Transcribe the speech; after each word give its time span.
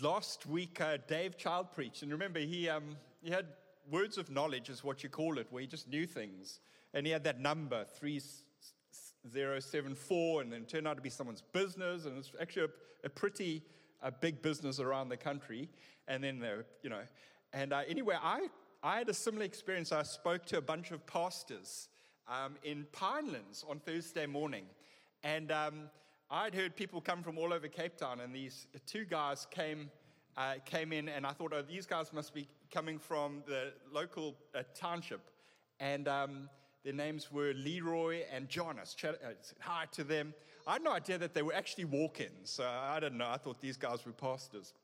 last 0.00 0.46
week, 0.46 0.80
uh, 0.80 0.96
Dave 1.06 1.36
Child 1.36 1.70
preached, 1.72 2.02
and 2.02 2.10
remember, 2.12 2.40
he, 2.40 2.68
um, 2.68 2.96
he 3.22 3.30
had 3.30 3.46
words 3.90 4.18
of 4.18 4.30
knowledge, 4.30 4.68
is 4.68 4.84
what 4.84 5.02
you 5.02 5.08
call 5.08 5.38
it, 5.38 5.46
where 5.50 5.60
he 5.60 5.66
just 5.66 5.88
knew 5.88 6.06
things. 6.06 6.60
And 6.94 7.06
he 7.06 7.12
had 7.12 7.24
that 7.24 7.40
number, 7.40 7.84
3074, 7.98 10.42
and 10.42 10.52
then 10.52 10.64
turned 10.64 10.88
out 10.88 10.96
to 10.96 11.02
be 11.02 11.10
someone's 11.10 11.42
business, 11.52 12.04
and 12.04 12.18
it's 12.18 12.32
actually 12.40 12.64
a, 12.64 12.70
a 13.04 13.10
pretty 13.10 13.62
a 14.02 14.10
big 14.10 14.42
business 14.42 14.80
around 14.80 15.08
the 15.08 15.16
country. 15.16 15.68
And 16.08 16.22
then, 16.22 16.38
there, 16.38 16.66
you 16.82 16.90
know, 16.90 17.00
and 17.52 17.72
uh, 17.72 17.82
anyway, 17.88 18.16
I, 18.22 18.48
I 18.82 18.98
had 18.98 19.08
a 19.08 19.14
similar 19.14 19.44
experience. 19.44 19.92
I 19.92 20.02
spoke 20.02 20.44
to 20.46 20.58
a 20.58 20.62
bunch 20.62 20.90
of 20.90 21.06
pastors 21.06 21.88
um, 22.28 22.56
in 22.62 22.86
Pinelands 22.92 23.68
on 23.68 23.80
Thursday 23.80 24.26
morning. 24.26 24.64
And 25.22 25.50
um, 25.50 25.90
I'd 26.28 26.56
heard 26.56 26.74
people 26.74 27.00
come 27.00 27.22
from 27.22 27.38
all 27.38 27.52
over 27.52 27.68
Cape 27.68 27.96
Town, 27.96 28.18
and 28.18 28.34
these 28.34 28.66
two 28.84 29.04
guys 29.04 29.46
came, 29.48 29.90
uh, 30.36 30.54
came 30.64 30.92
in, 30.92 31.08
and 31.08 31.24
I 31.24 31.30
thought, 31.30 31.52
oh, 31.54 31.62
these 31.62 31.86
guys 31.86 32.12
must 32.12 32.34
be 32.34 32.48
coming 32.72 32.98
from 32.98 33.44
the 33.46 33.72
local 33.92 34.34
uh, 34.52 34.62
township. 34.74 35.20
And 35.78 36.08
um, 36.08 36.48
their 36.82 36.94
names 36.94 37.30
were 37.30 37.52
Leroy 37.54 38.22
and. 38.32 38.48
I 38.58 38.74
said 38.84 39.18
hi 39.60 39.84
to 39.92 40.02
them. 40.02 40.34
I 40.66 40.74
had 40.74 40.82
no 40.82 40.90
idea 40.90 41.16
that 41.18 41.32
they 41.32 41.42
were 41.42 41.54
actually 41.54 41.84
walk 41.84 42.20
ins. 42.20 42.50
So 42.50 42.64
I 42.64 42.98
don't 42.98 43.16
know. 43.16 43.28
I 43.28 43.36
thought 43.36 43.60
these 43.60 43.76
guys 43.76 44.04
were 44.04 44.10
pastors. 44.10 44.74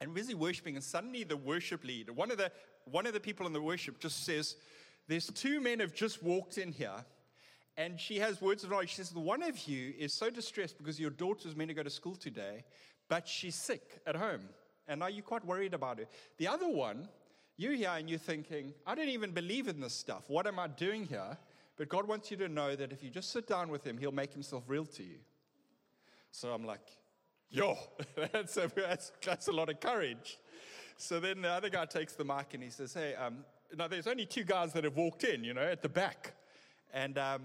And 0.00 0.12
busy 0.12 0.34
worshiping, 0.34 0.74
and 0.74 0.82
suddenly 0.82 1.22
the 1.22 1.36
worship 1.36 1.84
leader, 1.84 2.12
one 2.12 2.32
of 2.32 2.38
the, 2.38 2.50
one 2.90 3.06
of 3.06 3.12
the 3.12 3.20
people 3.20 3.46
in 3.46 3.52
the 3.52 3.62
worship, 3.62 4.00
just 4.00 4.24
says, 4.24 4.56
There's 5.06 5.28
two 5.28 5.60
men 5.60 5.78
have 5.78 5.94
just 5.94 6.20
walked 6.20 6.58
in 6.58 6.72
here 6.72 7.04
and 7.80 7.98
she 7.98 8.18
has 8.18 8.42
words 8.42 8.62
of 8.62 8.70
knowledge. 8.70 8.90
She 8.90 8.96
says, 8.96 9.08
the 9.08 9.20
One 9.20 9.42
of 9.42 9.66
you 9.66 9.94
is 9.98 10.12
so 10.12 10.28
distressed 10.28 10.76
because 10.76 11.00
your 11.00 11.08
daughter 11.08 11.48
is 11.48 11.56
meant 11.56 11.68
to 11.68 11.74
go 11.74 11.82
to 11.82 11.88
school 11.88 12.14
today, 12.14 12.62
but 13.08 13.26
she's 13.26 13.54
sick 13.54 14.02
at 14.06 14.14
home. 14.14 14.42
And 14.86 15.02
are 15.02 15.08
you 15.08 15.22
quite 15.22 15.46
worried 15.46 15.72
about 15.72 15.98
her? 15.98 16.04
The 16.36 16.46
other 16.46 16.68
one, 16.68 17.08
you're 17.56 17.72
here 17.72 17.92
and 17.96 18.10
you're 18.10 18.18
thinking, 18.18 18.74
I 18.86 18.94
don't 18.94 19.08
even 19.08 19.30
believe 19.30 19.66
in 19.66 19.80
this 19.80 19.94
stuff. 19.94 20.24
What 20.28 20.46
am 20.46 20.58
I 20.58 20.66
doing 20.66 21.06
here? 21.06 21.38
But 21.78 21.88
God 21.88 22.06
wants 22.06 22.30
you 22.30 22.36
to 22.38 22.48
know 22.48 22.76
that 22.76 22.92
if 22.92 23.02
you 23.02 23.08
just 23.08 23.32
sit 23.32 23.46
down 23.46 23.70
with 23.70 23.86
Him, 23.86 23.96
He'll 23.96 24.12
make 24.12 24.34
Himself 24.34 24.64
real 24.66 24.84
to 24.84 25.02
you. 25.02 25.16
So 26.32 26.52
I'm 26.52 26.66
like, 26.66 26.86
yo, 27.48 27.78
that's 28.32 28.58
a, 28.58 28.70
that's, 28.76 29.10
that's 29.24 29.48
a 29.48 29.52
lot 29.52 29.70
of 29.70 29.80
courage. 29.80 30.38
So 30.98 31.18
then 31.18 31.40
the 31.40 31.48
other 31.48 31.70
guy 31.70 31.86
takes 31.86 32.12
the 32.12 32.26
mic 32.26 32.52
and 32.52 32.62
he 32.62 32.68
says, 32.68 32.92
hey, 32.92 33.14
um, 33.14 33.38
now 33.74 33.88
there's 33.88 34.06
only 34.06 34.26
two 34.26 34.44
guys 34.44 34.74
that 34.74 34.84
have 34.84 34.96
walked 34.96 35.24
in, 35.24 35.44
you 35.44 35.54
know, 35.54 35.62
at 35.62 35.80
the 35.80 35.88
back. 35.88 36.34
And 36.92 37.16
um, 37.16 37.40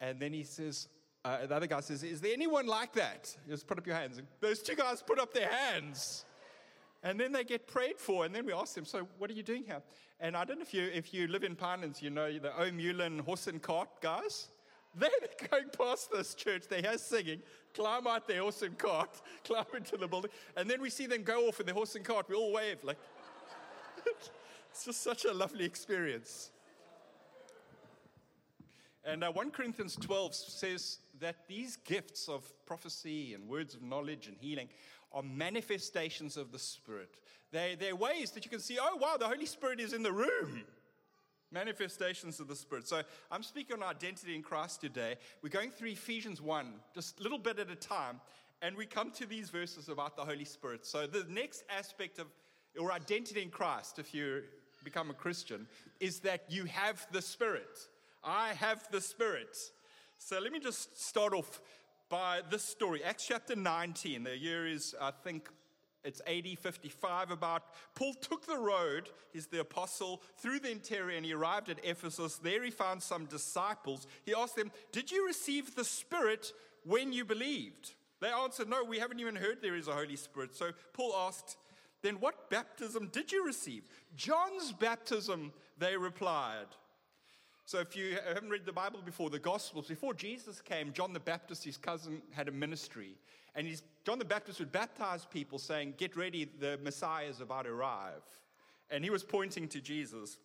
and 0.00 0.20
then 0.20 0.32
he 0.32 0.42
says, 0.42 0.88
uh, 1.26 1.44
the 1.44 1.56
other 1.56 1.66
guy 1.66 1.80
says, 1.80 2.04
Is 2.04 2.20
there 2.20 2.32
anyone 2.32 2.66
like 2.66 2.92
that? 2.92 3.34
Just 3.48 3.66
put 3.66 3.78
up 3.78 3.86
your 3.86 3.96
hands. 3.96 4.18
And 4.18 4.28
those 4.40 4.62
two 4.62 4.76
guys 4.76 5.02
put 5.02 5.18
up 5.18 5.34
their 5.34 5.48
hands. 5.48 6.24
And 7.02 7.18
then 7.18 7.32
they 7.32 7.42
get 7.42 7.66
prayed 7.66 7.98
for. 7.98 8.24
And 8.24 8.34
then 8.34 8.46
we 8.46 8.52
ask 8.52 8.74
them, 8.74 8.84
So 8.84 9.08
what 9.18 9.28
are 9.30 9.32
you 9.32 9.42
doing 9.42 9.64
here? 9.64 9.82
And 10.20 10.36
I 10.36 10.44
don't 10.44 10.58
know 10.58 10.62
if 10.62 10.72
you, 10.72 10.84
if 10.84 11.12
you 11.12 11.26
live 11.26 11.42
in 11.42 11.56
Pinelands, 11.56 12.00
you 12.00 12.10
know 12.10 12.38
the 12.38 12.58
Oude 12.60 12.74
Molen 12.74 13.18
horse 13.18 13.48
and 13.48 13.60
cart 13.60 13.88
guys. 14.00 14.48
They're 14.94 15.10
going 15.50 15.68
past 15.76 16.10
this 16.12 16.34
church. 16.34 16.68
They 16.68 16.84
are 16.86 16.96
singing, 16.96 17.42
climb 17.74 18.06
out 18.06 18.28
their 18.28 18.42
horse 18.42 18.62
and 18.62 18.78
cart, 18.78 19.20
climb 19.44 19.64
into 19.76 19.96
the 19.96 20.06
building. 20.06 20.30
And 20.56 20.70
then 20.70 20.80
we 20.80 20.90
see 20.90 21.06
them 21.06 21.22
go 21.22 21.48
off 21.48 21.58
in 21.58 21.66
their 21.66 21.74
horse 21.74 21.96
and 21.96 22.04
cart. 22.04 22.28
We 22.28 22.36
all 22.36 22.52
wave. 22.52 22.78
Like, 22.84 22.98
it's 24.70 24.84
just 24.84 25.02
such 25.02 25.24
a 25.24 25.32
lovely 25.32 25.64
experience. 25.64 26.50
And 29.06 29.22
uh, 29.22 29.30
1 29.30 29.52
Corinthians 29.52 29.96
12 29.96 30.34
says 30.34 30.98
that 31.20 31.46
these 31.46 31.76
gifts 31.76 32.28
of 32.28 32.42
prophecy 32.66 33.34
and 33.34 33.48
words 33.48 33.74
of 33.74 33.82
knowledge 33.82 34.26
and 34.26 34.36
healing 34.36 34.68
are 35.12 35.22
manifestations 35.22 36.36
of 36.36 36.50
the 36.50 36.58
Spirit. 36.58 37.16
They, 37.52 37.76
they're 37.78 37.94
ways 37.94 38.32
that 38.32 38.44
you 38.44 38.50
can 38.50 38.58
see, 38.58 38.78
oh, 38.80 38.96
wow, 38.96 39.16
the 39.16 39.28
Holy 39.28 39.46
Spirit 39.46 39.78
is 39.78 39.92
in 39.92 40.02
the 40.02 40.12
room. 40.12 40.64
Manifestations 41.52 42.40
of 42.40 42.48
the 42.48 42.56
Spirit. 42.56 42.88
So 42.88 43.02
I'm 43.30 43.44
speaking 43.44 43.76
on 43.76 43.82
identity 43.84 44.34
in 44.34 44.42
Christ 44.42 44.80
today. 44.80 45.14
We're 45.40 45.50
going 45.50 45.70
through 45.70 45.90
Ephesians 45.90 46.42
1, 46.42 46.66
just 46.92 47.20
a 47.20 47.22
little 47.22 47.38
bit 47.38 47.60
at 47.60 47.70
a 47.70 47.76
time, 47.76 48.20
and 48.60 48.76
we 48.76 48.86
come 48.86 49.12
to 49.12 49.26
these 49.26 49.50
verses 49.50 49.88
about 49.88 50.16
the 50.16 50.24
Holy 50.24 50.44
Spirit. 50.44 50.84
So 50.84 51.06
the 51.06 51.24
next 51.28 51.62
aspect 51.70 52.18
of 52.18 52.26
your 52.74 52.90
identity 52.90 53.42
in 53.42 53.50
Christ, 53.50 54.00
if 54.00 54.12
you 54.12 54.42
become 54.82 55.10
a 55.10 55.14
Christian, 55.14 55.68
is 56.00 56.18
that 56.20 56.42
you 56.48 56.64
have 56.64 57.06
the 57.12 57.22
Spirit. 57.22 57.78
I 58.26 58.54
have 58.54 58.82
the 58.90 59.00
Spirit. 59.00 59.56
So 60.18 60.40
let 60.40 60.50
me 60.52 60.58
just 60.58 61.00
start 61.00 61.32
off 61.32 61.60
by 62.08 62.40
this 62.50 62.64
story. 62.64 63.04
Acts 63.04 63.26
chapter 63.26 63.54
19. 63.54 64.24
The 64.24 64.36
year 64.36 64.66
is, 64.66 64.96
I 65.00 65.12
think, 65.12 65.48
it's 66.02 66.20
AD 66.26 66.58
55 66.58 67.30
about. 67.30 67.62
Paul 67.94 68.14
took 68.14 68.46
the 68.46 68.58
road, 68.58 69.10
he's 69.32 69.46
the 69.46 69.60
apostle, 69.60 70.22
through 70.38 70.60
the 70.60 70.70
interior 70.70 71.16
and 71.16 71.24
he 71.24 71.34
arrived 71.34 71.68
at 71.68 71.84
Ephesus. 71.84 72.36
There 72.36 72.64
he 72.64 72.70
found 72.70 73.02
some 73.02 73.26
disciples. 73.26 74.06
He 74.24 74.34
asked 74.34 74.56
them, 74.56 74.70
Did 74.92 75.10
you 75.10 75.26
receive 75.26 75.74
the 75.74 75.84
Spirit 75.84 76.52
when 76.84 77.12
you 77.12 77.24
believed? 77.24 77.94
They 78.20 78.28
answered, 78.28 78.68
No, 78.68 78.84
we 78.84 78.98
haven't 78.98 79.20
even 79.20 79.36
heard 79.36 79.58
there 79.60 79.76
is 79.76 79.88
a 79.88 79.94
Holy 79.94 80.16
Spirit. 80.16 80.54
So 80.54 80.70
Paul 80.92 81.14
asked, 81.16 81.56
Then 82.02 82.16
what 82.20 82.50
baptism 82.50 83.08
did 83.12 83.32
you 83.32 83.44
receive? 83.44 83.82
John's 84.16 84.72
baptism, 84.72 85.52
they 85.78 85.96
replied. 85.96 86.66
So, 87.66 87.80
if 87.80 87.96
you 87.96 88.16
haven't 88.32 88.48
read 88.48 88.64
the 88.64 88.72
Bible 88.72 89.00
before, 89.04 89.28
the 89.28 89.40
Gospels, 89.40 89.88
before 89.88 90.14
Jesus 90.14 90.60
came, 90.60 90.92
John 90.92 91.12
the 91.12 91.18
Baptist, 91.18 91.64
his 91.64 91.76
cousin, 91.76 92.22
had 92.30 92.46
a 92.46 92.52
ministry. 92.52 93.16
And 93.56 93.68
John 94.04 94.20
the 94.20 94.24
Baptist 94.24 94.60
would 94.60 94.70
baptize 94.70 95.24
people 95.24 95.58
saying, 95.58 95.94
Get 95.96 96.16
ready, 96.16 96.48
the 96.60 96.78
Messiah 96.84 97.26
is 97.26 97.40
about 97.40 97.64
to 97.64 97.70
arrive. 97.70 98.22
And 98.88 99.02
he 99.02 99.10
was 99.10 99.24
pointing 99.24 99.66
to 99.70 99.80
Jesus. 99.80 100.38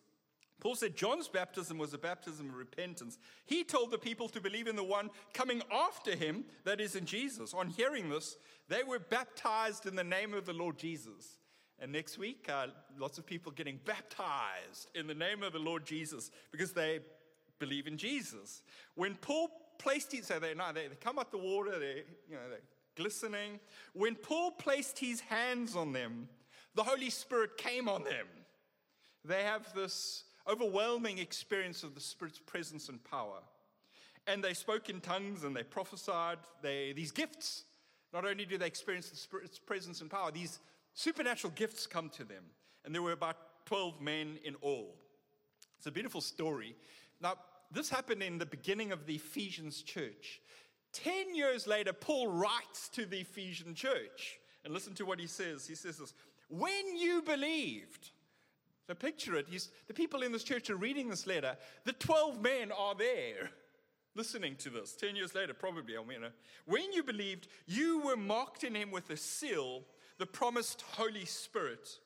Paul 0.58 0.74
said 0.74 0.96
John's 0.96 1.28
baptism 1.28 1.78
was 1.78 1.94
a 1.94 1.98
baptism 1.98 2.48
of 2.48 2.56
repentance. 2.56 3.18
He 3.46 3.62
told 3.62 3.92
the 3.92 3.98
people 3.98 4.28
to 4.28 4.40
believe 4.40 4.66
in 4.66 4.74
the 4.74 4.82
one 4.82 5.10
coming 5.32 5.62
after 5.72 6.16
him, 6.16 6.44
that 6.64 6.80
is, 6.80 6.96
in 6.96 7.04
Jesus. 7.04 7.54
On 7.54 7.68
hearing 7.68 8.08
this, 8.08 8.36
they 8.68 8.82
were 8.82 8.98
baptized 8.98 9.86
in 9.86 9.94
the 9.94 10.02
name 10.02 10.34
of 10.34 10.44
the 10.44 10.52
Lord 10.52 10.76
Jesus. 10.76 11.38
And 11.82 11.90
next 11.90 12.16
week, 12.16 12.48
uh, 12.48 12.68
lots 12.96 13.18
of 13.18 13.26
people 13.26 13.50
getting 13.50 13.80
baptized 13.84 14.88
in 14.94 15.08
the 15.08 15.14
name 15.14 15.42
of 15.42 15.52
the 15.52 15.58
Lord 15.58 15.84
Jesus 15.84 16.30
because 16.52 16.70
they 16.70 17.00
believe 17.58 17.88
in 17.88 17.98
Jesus. 17.98 18.62
When 18.94 19.16
Paul 19.16 19.50
placed 19.80 20.14
it, 20.14 20.24
so 20.24 20.38
they, 20.38 20.54
no, 20.54 20.72
they, 20.72 20.86
they 20.86 20.94
come 20.94 21.18
up 21.18 21.32
the 21.32 21.38
water, 21.38 21.80
they, 21.80 22.04
you 22.28 22.36
know, 22.36 22.48
they're 22.48 22.60
glistening. 22.96 23.58
When 23.94 24.14
Paul 24.14 24.52
placed 24.52 25.00
his 25.00 25.18
hands 25.22 25.74
on 25.74 25.92
them, 25.92 26.28
the 26.76 26.84
Holy 26.84 27.10
Spirit 27.10 27.58
came 27.58 27.88
on 27.88 28.04
them. 28.04 28.28
They 29.24 29.42
have 29.42 29.74
this 29.74 30.22
overwhelming 30.48 31.18
experience 31.18 31.82
of 31.82 31.96
the 31.96 32.00
Spirit's 32.00 32.38
presence 32.38 32.90
and 32.90 33.02
power. 33.02 33.40
And 34.28 34.42
they 34.42 34.54
spoke 34.54 34.88
in 34.88 35.00
tongues 35.00 35.42
and 35.42 35.54
they 35.54 35.64
prophesied. 35.64 36.38
They, 36.62 36.92
these 36.92 37.10
gifts, 37.10 37.64
not 38.12 38.24
only 38.24 38.44
do 38.44 38.56
they 38.56 38.66
experience 38.66 39.10
the 39.10 39.16
Spirit's 39.16 39.58
presence 39.58 40.00
and 40.00 40.08
power, 40.08 40.30
these 40.30 40.60
supernatural 40.94 41.52
gifts 41.54 41.86
come 41.86 42.08
to 42.10 42.24
them. 42.24 42.44
And 42.84 42.94
there 42.94 43.02
were 43.02 43.12
about 43.12 43.36
12 43.66 44.00
men 44.00 44.38
in 44.44 44.54
all. 44.56 44.94
It's 45.78 45.86
a 45.86 45.92
beautiful 45.92 46.20
story. 46.20 46.76
Now, 47.20 47.34
this 47.70 47.88
happened 47.88 48.22
in 48.22 48.38
the 48.38 48.46
beginning 48.46 48.92
of 48.92 49.06
the 49.06 49.14
Ephesians 49.14 49.82
church. 49.82 50.40
Ten 50.92 51.34
years 51.34 51.66
later, 51.66 51.92
Paul 51.92 52.28
writes 52.28 52.88
to 52.90 53.06
the 53.06 53.20
Ephesian 53.20 53.74
church. 53.74 54.38
And 54.64 54.72
listen 54.72 54.94
to 54.94 55.06
what 55.06 55.18
he 55.18 55.26
says. 55.26 55.66
He 55.66 55.74
says 55.74 55.98
this 55.98 56.14
When 56.48 56.96
you 56.96 57.22
believed, 57.22 58.10
so 58.86 58.94
picture 58.94 59.36
it, 59.36 59.46
he's, 59.48 59.70
the 59.88 59.94
people 59.94 60.22
in 60.22 60.32
this 60.32 60.44
church 60.44 60.70
are 60.70 60.76
reading 60.76 61.08
this 61.08 61.26
letter. 61.26 61.56
The 61.84 61.94
12 61.94 62.40
men 62.40 62.72
are 62.72 62.94
there 62.94 63.50
listening 64.14 64.56
to 64.56 64.70
this. 64.70 64.94
Ten 64.94 65.16
years 65.16 65.34
later, 65.34 65.54
probably, 65.54 65.96
I 65.96 66.04
mean, 66.04 66.24
uh, 66.24 66.30
when 66.66 66.92
you 66.92 67.02
believed, 67.02 67.48
you 67.66 68.00
were 68.00 68.16
marked 68.16 68.64
in 68.64 68.74
him 68.74 68.90
with 68.90 69.08
a 69.10 69.16
seal 69.16 69.82
the 70.22 70.26
promised 70.26 70.84
Holy 70.92 71.24
Spirit, 71.24 71.98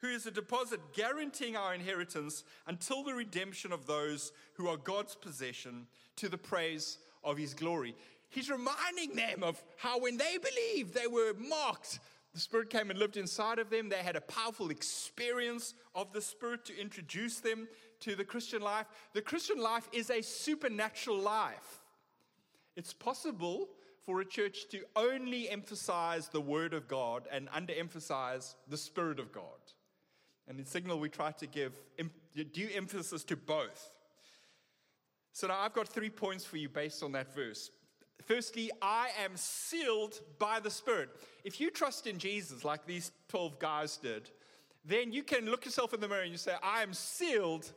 who 0.00 0.06
is 0.06 0.26
a 0.26 0.30
deposit 0.30 0.78
guaranteeing 0.92 1.56
our 1.56 1.74
inheritance 1.74 2.44
until 2.68 3.02
the 3.02 3.12
redemption 3.12 3.72
of 3.72 3.84
those 3.84 4.30
who 4.52 4.68
are 4.68 4.76
God's 4.76 5.16
possession 5.16 5.88
to 6.14 6.28
the 6.28 6.38
praise 6.38 6.98
of 7.24 7.36
his 7.36 7.52
glory. 7.52 7.96
He's 8.30 8.48
reminding 8.48 9.16
them 9.16 9.42
of 9.42 9.60
how 9.76 9.98
when 9.98 10.16
they 10.16 10.38
believed, 10.38 10.94
they 10.94 11.08
were 11.08 11.34
marked. 11.34 11.98
The 12.32 12.38
Spirit 12.38 12.70
came 12.70 12.90
and 12.90 12.98
lived 13.00 13.16
inside 13.16 13.58
of 13.58 13.70
them. 13.70 13.88
They 13.88 13.96
had 13.96 14.14
a 14.14 14.20
powerful 14.20 14.70
experience 14.70 15.74
of 15.96 16.12
the 16.12 16.20
Spirit 16.20 16.64
to 16.66 16.80
introduce 16.80 17.40
them 17.40 17.66
to 18.02 18.14
the 18.14 18.24
Christian 18.24 18.62
life. 18.62 18.86
The 19.14 19.20
Christian 19.20 19.58
life 19.58 19.88
is 19.92 20.10
a 20.10 20.22
supernatural 20.22 21.18
life. 21.18 21.82
It's 22.76 22.92
possible 22.92 23.66
for 24.04 24.20
a 24.20 24.24
church 24.24 24.68
to 24.70 24.80
only 24.96 25.48
emphasize 25.48 26.28
the 26.28 26.40
Word 26.40 26.74
of 26.74 26.88
God 26.88 27.26
and 27.32 27.48
underemphasize 27.50 28.54
the 28.68 28.76
Spirit 28.76 29.18
of 29.18 29.32
God. 29.32 29.44
And 30.46 30.58
in 30.58 30.66
Signal, 30.66 31.00
we 31.00 31.08
try 31.08 31.32
to 31.32 31.46
give 31.46 31.72
due 32.52 32.68
emphasis 32.74 33.24
to 33.24 33.36
both. 33.36 33.90
So 35.32 35.48
now 35.48 35.58
I've 35.60 35.72
got 35.72 35.88
three 35.88 36.10
points 36.10 36.44
for 36.44 36.58
you 36.58 36.68
based 36.68 37.02
on 37.02 37.12
that 37.12 37.34
verse. 37.34 37.70
Firstly, 38.24 38.70
I 38.80 39.08
am 39.24 39.32
sealed 39.34 40.20
by 40.38 40.60
the 40.60 40.70
Spirit. 40.70 41.08
If 41.42 41.60
you 41.60 41.70
trust 41.70 42.06
in 42.06 42.18
Jesus, 42.18 42.64
like 42.64 42.86
these 42.86 43.10
12 43.28 43.58
guys 43.58 43.96
did, 43.96 44.30
then 44.84 45.12
you 45.12 45.22
can 45.22 45.46
look 45.46 45.64
yourself 45.64 45.94
in 45.94 46.00
the 46.00 46.08
mirror 46.08 46.22
and 46.22 46.30
you 46.30 46.38
say, 46.38 46.54
I 46.62 46.82
am 46.82 46.92
sealed 46.92 47.72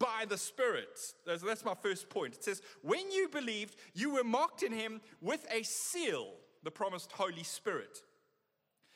by 0.00 0.24
the 0.28 0.38
Spirit. 0.38 0.98
That's, 1.24 1.64
my 1.64 1.74
first 1.80 2.08
point. 2.08 2.34
It 2.34 2.42
says, 2.42 2.62
When 2.82 3.12
you 3.12 3.28
believed, 3.28 3.76
you 3.94 4.14
were 4.14 4.24
marked 4.24 4.64
in 4.64 4.72
Him 4.72 5.00
with 5.20 5.46
a 5.52 5.62
seal, 5.62 6.32
the 6.64 6.72
promised 6.72 7.12
Holy 7.12 7.44
Spirit. 7.44 8.02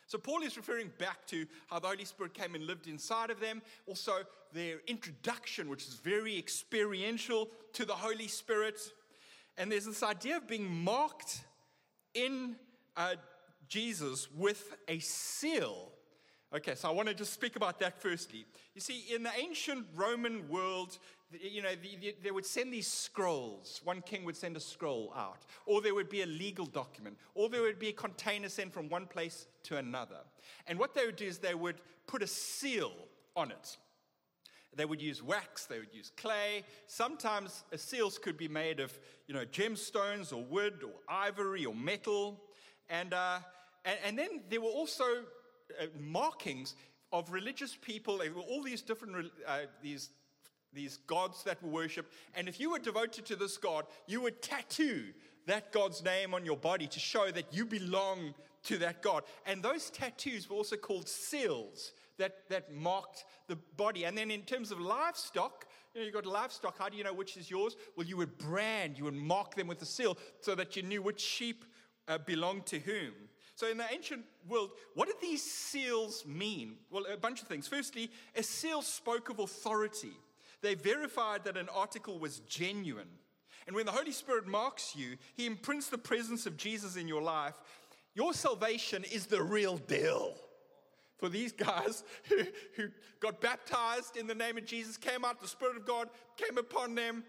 So, 0.06 0.18
Paul 0.18 0.42
is 0.42 0.56
referring 0.56 0.90
back 0.98 1.26
to 1.28 1.46
how 1.68 1.78
the 1.78 1.88
Holy 1.88 2.04
Spirit 2.04 2.34
came 2.34 2.54
and 2.54 2.66
lived 2.66 2.88
inside 2.88 3.30
of 3.30 3.38
them. 3.38 3.62
Also, 3.86 4.12
their 4.52 4.80
introduction, 4.86 5.68
which 5.68 5.86
is 5.86 5.94
very 5.94 6.36
experiential 6.36 7.48
to 7.74 7.84
the 7.84 7.94
Holy 7.94 8.28
Spirit. 8.28 8.80
And 9.56 9.70
there's 9.70 9.86
this 9.86 10.02
idea 10.02 10.38
of 10.38 10.48
being 10.48 10.68
marked 10.68 11.44
in 12.14 12.56
uh, 12.96 13.14
Jesus 13.68 14.28
with 14.30 14.74
a 14.88 14.98
seal. 14.98 15.92
Okay, 16.54 16.76
so 16.76 16.88
I 16.88 16.92
want 16.92 17.08
to 17.08 17.14
just 17.14 17.32
speak 17.32 17.56
about 17.56 17.80
that 17.80 18.00
firstly. 18.00 18.46
You 18.76 18.80
see, 18.80 19.06
in 19.12 19.24
the 19.24 19.30
ancient 19.36 19.86
Roman 19.96 20.48
world, 20.48 20.98
you 21.32 21.62
know, 21.62 21.70
the, 21.70 21.96
the, 22.00 22.14
they 22.22 22.30
would 22.30 22.46
send 22.46 22.72
these 22.72 22.86
scrolls. 22.86 23.80
One 23.82 24.02
king 24.02 24.24
would 24.24 24.36
send 24.36 24.56
a 24.56 24.60
scroll 24.60 25.12
out, 25.16 25.46
or 25.66 25.82
there 25.82 25.96
would 25.96 26.08
be 26.08 26.22
a 26.22 26.26
legal 26.26 26.66
document, 26.66 27.16
or 27.34 27.48
there 27.48 27.62
would 27.62 27.80
be 27.80 27.88
a 27.88 27.92
container 27.92 28.48
sent 28.48 28.72
from 28.72 28.88
one 28.88 29.06
place 29.06 29.48
to 29.64 29.78
another. 29.78 30.20
And 30.68 30.78
what 30.78 30.94
they 30.94 31.06
would 31.06 31.16
do 31.16 31.26
is 31.26 31.38
they 31.38 31.56
would 31.56 31.80
put 32.06 32.22
a 32.22 32.26
seal 32.28 32.92
on 33.34 33.50
it. 33.50 33.76
They 34.76 34.84
would 34.84 35.02
use 35.02 35.24
wax, 35.24 35.66
they 35.66 35.80
would 35.80 35.92
use 35.92 36.12
clay. 36.16 36.62
Sometimes 36.86 37.64
seals 37.74 38.16
could 38.16 38.36
be 38.36 38.48
made 38.48 38.78
of, 38.78 38.96
you 39.26 39.34
know, 39.34 39.44
gemstones 39.44 40.32
or 40.32 40.44
wood 40.44 40.82
or 40.84 40.92
ivory 41.08 41.64
or 41.64 41.74
metal. 41.74 42.40
And, 42.88 43.12
uh, 43.12 43.40
and, 43.84 43.98
and 44.04 44.18
then 44.18 44.42
there 44.50 44.60
were 44.60 44.68
also 44.68 45.04
uh, 45.81 45.87
markings 45.99 46.75
of 47.12 47.31
religious 47.31 47.76
people. 47.81 48.19
There 48.19 48.32
were 48.32 48.40
all 48.40 48.62
these 48.62 48.82
different 48.82 49.31
uh, 49.46 49.61
these 49.82 50.11
these 50.72 50.99
gods 51.06 51.44
that 51.44 51.62
were 51.62 51.70
worshipped. 51.70 52.12
And 52.34 52.49
if 52.49 52.58
you 52.58 52.70
were 52.70 52.78
devoted 52.78 53.25
to 53.26 53.37
this 53.37 53.56
god, 53.56 53.87
you 54.06 54.20
would 54.22 54.43
tattoo 54.43 55.05
that 55.46 55.72
god's 55.72 56.02
name 56.02 56.34
on 56.34 56.44
your 56.44 56.56
body 56.56 56.87
to 56.88 56.99
show 56.99 57.31
that 57.31 57.52
you 57.52 57.64
belong 57.64 58.34
to 58.64 58.78
that 58.78 59.02
god. 59.02 59.22
And 59.46 59.62
those 59.62 59.90
tattoos 59.90 60.49
were 60.49 60.56
also 60.56 60.76
called 60.76 61.08
seals 61.08 61.93
that, 62.19 62.49
that 62.49 62.72
marked 62.72 63.25
the 63.46 63.56
body. 63.76 64.05
And 64.05 64.17
then 64.17 64.31
in 64.31 64.43
terms 64.43 64.70
of 64.70 64.81
livestock, 64.81 65.67
you 65.94 66.00
know, 66.00 66.05
you've 66.06 66.14
got 66.14 66.26
livestock. 66.26 66.78
How 66.78 66.88
do 66.88 66.96
you 66.96 67.05
know 67.05 67.12
which 67.12 67.37
is 67.37 67.50
yours? 67.50 67.76
Well, 67.96 68.06
you 68.06 68.17
would 68.17 68.38
brand, 68.38 68.99
you 68.99 69.05
would 69.05 69.14
mark 69.14 69.55
them 69.55 69.67
with 69.67 69.82
a 69.82 69.87
seal 69.87 70.17
so 70.40 70.55
that 70.55 70.76
you 70.76 70.82
knew 70.82 71.02
which 71.02 71.20
sheep 71.20 71.64
uh, 72.08 72.19
belonged 72.19 72.67
to 72.67 72.78
whom. 72.78 73.12
So, 73.56 73.70
in 73.70 73.78
the 73.78 73.86
ancient 73.92 74.24
world, 74.48 74.70
what 74.94 75.06
did 75.06 75.20
these 75.20 75.42
seals 75.42 76.24
mean? 76.26 76.76
Well, 76.90 77.04
a 77.12 77.16
bunch 77.16 77.40
of 77.40 77.48
things. 77.48 77.68
Firstly, 77.68 78.10
a 78.34 78.42
seal 78.42 78.82
spoke 78.82 79.30
of 79.30 79.38
authority, 79.38 80.12
they 80.60 80.74
verified 80.74 81.44
that 81.44 81.56
an 81.56 81.68
article 81.68 82.18
was 82.18 82.40
genuine. 82.40 83.08
And 83.66 83.74
when 83.74 83.86
the 83.86 83.92
Holy 83.92 84.12
Spirit 84.12 84.46
marks 84.46 84.94
you, 84.96 85.16
He 85.34 85.46
imprints 85.46 85.88
the 85.88 85.98
presence 85.98 86.46
of 86.46 86.56
Jesus 86.56 86.96
in 86.96 87.08
your 87.08 87.22
life. 87.22 87.54
Your 88.14 88.32
salvation 88.32 89.04
is 89.04 89.26
the 89.26 89.42
real 89.42 89.78
deal 89.78 90.34
for 91.18 91.28
these 91.28 91.52
guys 91.52 92.04
who, 92.28 92.42
who 92.76 92.88
got 93.20 93.40
baptized 93.40 94.16
in 94.16 94.26
the 94.26 94.34
name 94.34 94.58
of 94.58 94.66
Jesus, 94.66 94.96
came 94.96 95.24
out, 95.24 95.40
the 95.40 95.48
Spirit 95.48 95.76
of 95.76 95.86
God 95.86 96.08
came 96.36 96.58
upon 96.58 96.94
them. 96.94 97.24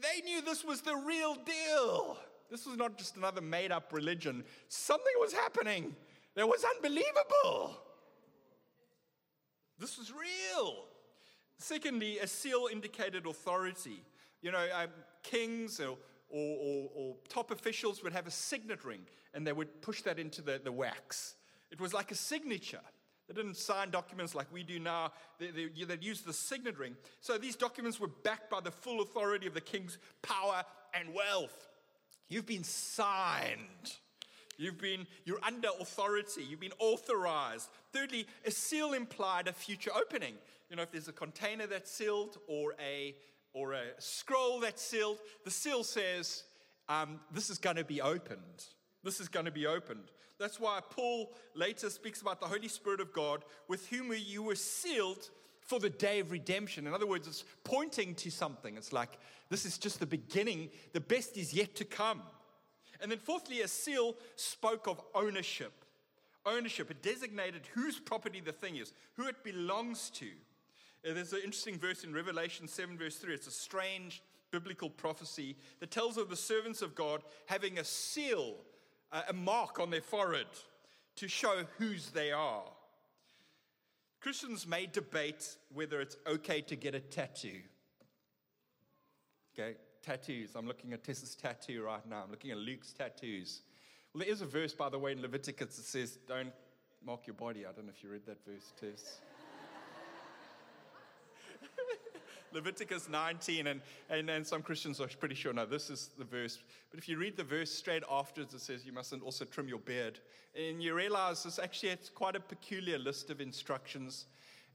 They 0.00 0.20
knew 0.22 0.42
this 0.42 0.64
was 0.64 0.82
the 0.82 0.96
real 0.96 1.34
deal. 1.34 2.18
This 2.50 2.66
was 2.66 2.76
not 2.76 2.96
just 2.96 3.16
another 3.16 3.40
made 3.40 3.72
up 3.72 3.92
religion. 3.92 4.44
Something 4.68 5.12
was 5.18 5.32
happening 5.32 5.94
that 6.34 6.46
was 6.46 6.64
unbelievable. 6.76 7.80
This 9.78 9.98
was 9.98 10.12
real. 10.12 10.84
Secondly, 11.58 12.18
a 12.18 12.26
seal 12.26 12.68
indicated 12.70 13.26
authority. 13.26 14.02
You 14.42 14.52
know, 14.52 14.66
um, 14.74 14.88
kings 15.22 15.80
or, 15.80 15.96
or, 16.28 16.56
or, 16.58 16.90
or, 16.94 17.16
top 17.28 17.50
officials 17.50 18.02
would 18.02 18.12
have 18.12 18.26
a 18.26 18.30
signet 18.30 18.84
ring 18.84 19.00
and 19.34 19.46
they 19.46 19.52
would 19.52 19.80
push 19.82 20.02
that 20.02 20.18
into 20.18 20.42
the, 20.42 20.60
the 20.62 20.70
wax. 20.70 21.34
It 21.70 21.80
was 21.80 21.92
like 21.92 22.10
a 22.10 22.14
signature. 22.14 22.80
They 23.26 23.34
didn't 23.34 23.56
sign 23.56 23.90
documents 23.90 24.34
like 24.34 24.46
we 24.52 24.62
do 24.62 24.78
now. 24.78 25.12
They, 25.38 25.50
they, 25.50 25.84
they 25.84 25.98
used 26.00 26.26
the 26.26 26.32
signet 26.32 26.78
ring. 26.78 26.96
So 27.20 27.38
these 27.38 27.56
documents 27.56 27.98
were 27.98 28.10
backed 28.22 28.50
by 28.50 28.60
the 28.60 28.70
full 28.70 29.02
authority 29.02 29.46
of 29.46 29.54
the 29.54 29.60
king's 29.60 29.98
power 30.22 30.62
and 30.94 31.12
wealth. 31.12 31.68
You've 32.28 32.46
been 32.46 32.64
signed. 32.64 33.94
You've 34.58 34.80
been, 34.80 35.06
you're 35.24 35.44
under 35.44 35.68
authority. 35.80 36.42
You've 36.42 36.60
been 36.60 36.72
authorized. 36.78 37.68
Thirdly, 37.92 38.26
a 38.44 38.50
seal 38.50 38.94
implied 38.94 39.48
a 39.48 39.52
future 39.52 39.90
opening. 39.94 40.34
You 40.70 40.76
know, 40.76 40.82
if 40.82 40.92
there's 40.92 41.08
a 41.08 41.12
container 41.12 41.66
that's 41.66 41.90
sealed 41.90 42.38
or 42.48 42.74
a, 42.80 43.14
or 43.52 43.74
a 43.74 43.84
scroll 43.98 44.60
that's 44.60 44.82
sealed, 44.82 45.18
the 45.44 45.50
seal 45.50 45.84
says, 45.84 46.44
um, 46.88 47.20
this 47.32 47.50
is 47.50 47.58
going 47.58 47.76
to 47.76 47.84
be 47.84 48.00
opened. 48.00 48.64
This 49.04 49.20
is 49.20 49.28
going 49.28 49.46
to 49.46 49.52
be 49.52 49.66
opened. 49.66 50.10
That's 50.38 50.58
why 50.58 50.80
Paul 50.90 51.32
later 51.54 51.88
speaks 51.90 52.20
about 52.20 52.40
the 52.40 52.46
Holy 52.46 52.68
Spirit 52.68 53.00
of 53.00 53.12
God, 53.12 53.44
with 53.68 53.88
whom 53.88 54.12
you 54.16 54.42
were 54.42 54.54
sealed 54.54 55.30
for 55.66 55.78
the 55.78 55.90
day 55.90 56.20
of 56.20 56.30
redemption. 56.30 56.86
In 56.86 56.94
other 56.94 57.06
words, 57.06 57.26
it's 57.26 57.44
pointing 57.64 58.14
to 58.16 58.30
something. 58.30 58.76
It's 58.76 58.92
like, 58.92 59.18
this 59.50 59.66
is 59.66 59.78
just 59.78 60.00
the 60.00 60.06
beginning, 60.06 60.70
the 60.92 61.00
best 61.00 61.36
is 61.36 61.52
yet 61.52 61.74
to 61.76 61.84
come. 61.84 62.22
And 63.00 63.10
then, 63.10 63.18
fourthly, 63.18 63.60
a 63.60 63.68
seal 63.68 64.14
spoke 64.36 64.86
of 64.86 65.00
ownership. 65.14 65.72
Ownership, 66.46 66.90
it 66.90 67.02
designated 67.02 67.62
whose 67.74 67.98
property 67.98 68.40
the 68.40 68.52
thing 68.52 68.76
is, 68.76 68.92
who 69.14 69.26
it 69.26 69.42
belongs 69.42 70.10
to. 70.10 70.26
Uh, 71.06 71.12
there's 71.12 71.32
an 71.32 71.40
interesting 71.44 71.78
verse 71.78 72.04
in 72.04 72.12
Revelation 72.14 72.68
7, 72.68 72.96
verse 72.96 73.16
3. 73.16 73.34
It's 73.34 73.48
a 73.48 73.52
strange 73.52 74.22
biblical 74.52 74.88
prophecy 74.88 75.56
that 75.80 75.90
tells 75.90 76.16
of 76.16 76.30
the 76.30 76.36
servants 76.36 76.80
of 76.80 76.94
God 76.94 77.22
having 77.46 77.78
a 77.78 77.84
seal 77.84 78.54
a 79.28 79.32
mark 79.32 79.78
on 79.78 79.90
their 79.90 80.00
forehead 80.00 80.46
to 81.16 81.28
show 81.28 81.64
whose 81.78 82.10
they 82.10 82.32
are. 82.32 82.64
Christians 84.20 84.66
may 84.66 84.86
debate 84.86 85.56
whether 85.72 86.00
it's 86.00 86.16
okay 86.26 86.60
to 86.62 86.76
get 86.76 86.94
a 86.94 87.00
tattoo. 87.00 87.60
Okay, 89.58 89.76
tattoos. 90.02 90.50
I'm 90.54 90.66
looking 90.66 90.92
at 90.92 91.04
Tessa's 91.04 91.34
tattoo 91.34 91.82
right 91.82 92.06
now. 92.08 92.22
I'm 92.24 92.30
looking 92.30 92.50
at 92.50 92.58
Luke's 92.58 92.92
tattoos. 92.92 93.62
Well, 94.12 94.24
there 94.24 94.32
is 94.32 94.40
a 94.40 94.46
verse, 94.46 94.74
by 94.74 94.88
the 94.88 94.98
way, 94.98 95.12
in 95.12 95.22
Leviticus 95.22 95.76
that 95.76 95.84
says, 95.84 96.18
Don't 96.26 96.52
mark 97.04 97.26
your 97.26 97.34
body. 97.34 97.66
I 97.66 97.72
don't 97.72 97.86
know 97.86 97.92
if 97.94 98.02
you 98.02 98.10
read 98.10 98.26
that 98.26 98.44
verse, 98.44 98.72
Tess. 98.80 99.20
Leviticus 102.52 103.08
19, 103.08 103.66
and, 103.66 103.80
and, 104.10 104.30
and 104.30 104.46
some 104.46 104.62
Christians 104.62 105.00
are 105.00 105.08
pretty 105.08 105.34
sure, 105.34 105.52
no, 105.52 105.66
this 105.66 105.90
is 105.90 106.10
the 106.18 106.24
verse. 106.24 106.58
But 106.90 106.98
if 106.98 107.08
you 107.08 107.18
read 107.18 107.36
the 107.36 107.44
verse 107.44 107.70
straight 107.70 108.02
afterwards, 108.10 108.54
it 108.54 108.60
says 108.60 108.84
you 108.84 108.92
mustn't 108.92 109.22
also 109.22 109.44
trim 109.44 109.68
your 109.68 109.78
beard. 109.78 110.20
And 110.54 110.82
you 110.82 110.94
realize 110.94 111.42
this 111.42 111.58
actually 111.58 111.90
it's 111.90 112.08
quite 112.08 112.36
a 112.36 112.40
peculiar 112.40 112.98
list 112.98 113.30
of 113.30 113.40
instructions. 113.40 114.26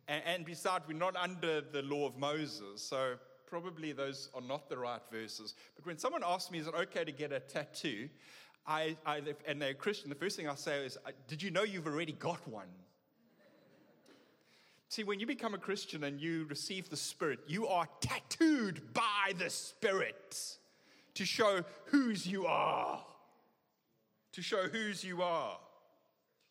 And, 0.08 0.24
and 0.26 0.46
besides, 0.46 0.86
we're 0.88 0.98
not 0.98 1.16
under 1.16 1.62
the 1.62 1.82
law 1.82 2.08
of 2.08 2.18
Moses, 2.18 2.82
so 2.82 3.16
probably 3.46 3.92
those 3.92 4.30
are 4.34 4.42
not 4.42 4.70
the 4.70 4.78
right 4.78 5.02
verses. 5.12 5.56
But 5.76 5.86
when 5.86 5.98
someone 5.98 6.24
asks 6.26 6.52
me, 6.52 6.60
is 6.60 6.68
it 6.68 6.74
okay 6.74 7.04
to 7.04 7.12
get 7.12 7.32
a 7.32 7.40
tattoo? 7.40 8.10
I, 8.66 8.96
I, 9.06 9.22
and 9.48 9.62
they're 9.62 9.74
Christian, 9.74 10.10
the 10.10 10.16
first 10.16 10.38
thing 10.38 10.48
I 10.48 10.56
say 10.56 10.86
is, 10.86 10.98
uh, 11.06 11.12
Did 11.28 11.42
you 11.42 11.52
know 11.52 11.64
you've 11.64 11.88
already 11.88 12.14
got 12.14 12.48
one? 12.48 12.68
See, 14.92 15.06
when 15.06 15.22
you 15.22 15.26
become 15.26 15.54
a 15.54 15.58
Christian 15.58 16.04
and 16.04 16.20
you 16.20 16.46
receive 16.50 16.90
the 16.90 16.98
Spirit, 16.98 17.40
you 17.48 17.66
are 17.66 17.88
tattooed 18.02 18.94
by 18.94 19.32
the 19.40 19.50
Spirit 19.50 20.58
to 21.14 21.24
show 21.24 21.64
whose 21.86 22.28
you 22.28 22.46
are. 22.46 23.02
To 24.34 24.42
show 24.42 24.68
whose 24.68 25.02
you 25.02 25.22
are. 25.22 25.58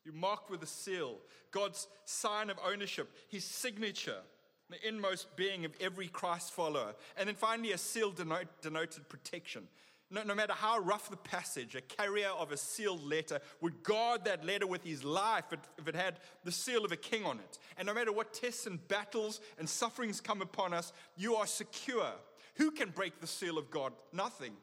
You're 0.07 0.15
marked 0.15 0.49
with 0.51 0.63
a 0.63 0.67
seal, 0.67 1.19
God's 1.51 1.87
sign 2.07 2.49
of 2.49 2.59
ownership, 2.67 3.11
His 3.29 3.45
signature, 3.45 4.23
the 4.71 4.89
inmost 4.89 5.37
being 5.37 5.67
of 5.67 5.73
every 5.79 6.09
Christ 6.09 6.53
follower. 6.53 6.95
And 7.19 7.29
then 7.29 7.37
finally, 7.37 7.73
a 7.73 7.79
seal 7.79 8.11
denote, 8.11 8.63
denoted 8.63 9.07
protection. 9.11 9.69
No, 10.13 10.25
no, 10.25 10.35
matter 10.35 10.55
how 10.55 10.81
rough 10.81 11.09
the 11.09 11.17
passage, 11.17 11.77
a 11.77 11.81
carrier 11.81 12.31
of 12.37 12.51
a 12.51 12.57
sealed 12.57 13.05
letter 13.05 13.39
would 13.61 13.85
guard 13.85 14.25
that 14.25 14.45
letter 14.45 14.67
with 14.67 14.83
his 14.83 15.05
life 15.05 15.45
if 15.79 15.87
it 15.87 15.95
had 15.95 16.19
the 16.43 16.51
seal 16.51 16.85
of 16.85 16.91
a 16.91 16.97
king 16.97 17.25
on 17.25 17.39
it. 17.39 17.59
And 17.79 17.87
no 17.87 17.95
matter 17.95 18.11
what 18.11 18.35
tests 18.35 18.67
and 18.67 18.87
battles 18.89 19.41
and 19.57 19.69
sufferings 19.69 20.21
come 20.21 20.43
upon 20.43 20.75
us, 20.75 20.93
you 21.17 21.37
are 21.37 21.47
secure. 21.47 22.11
Who 22.57 22.73
can 22.73 22.91
break 22.91 23.21
the 23.21 23.27
seal 23.29 23.57
of 23.57 23.71
God? 23.71 23.93
Nothing. 24.13 24.55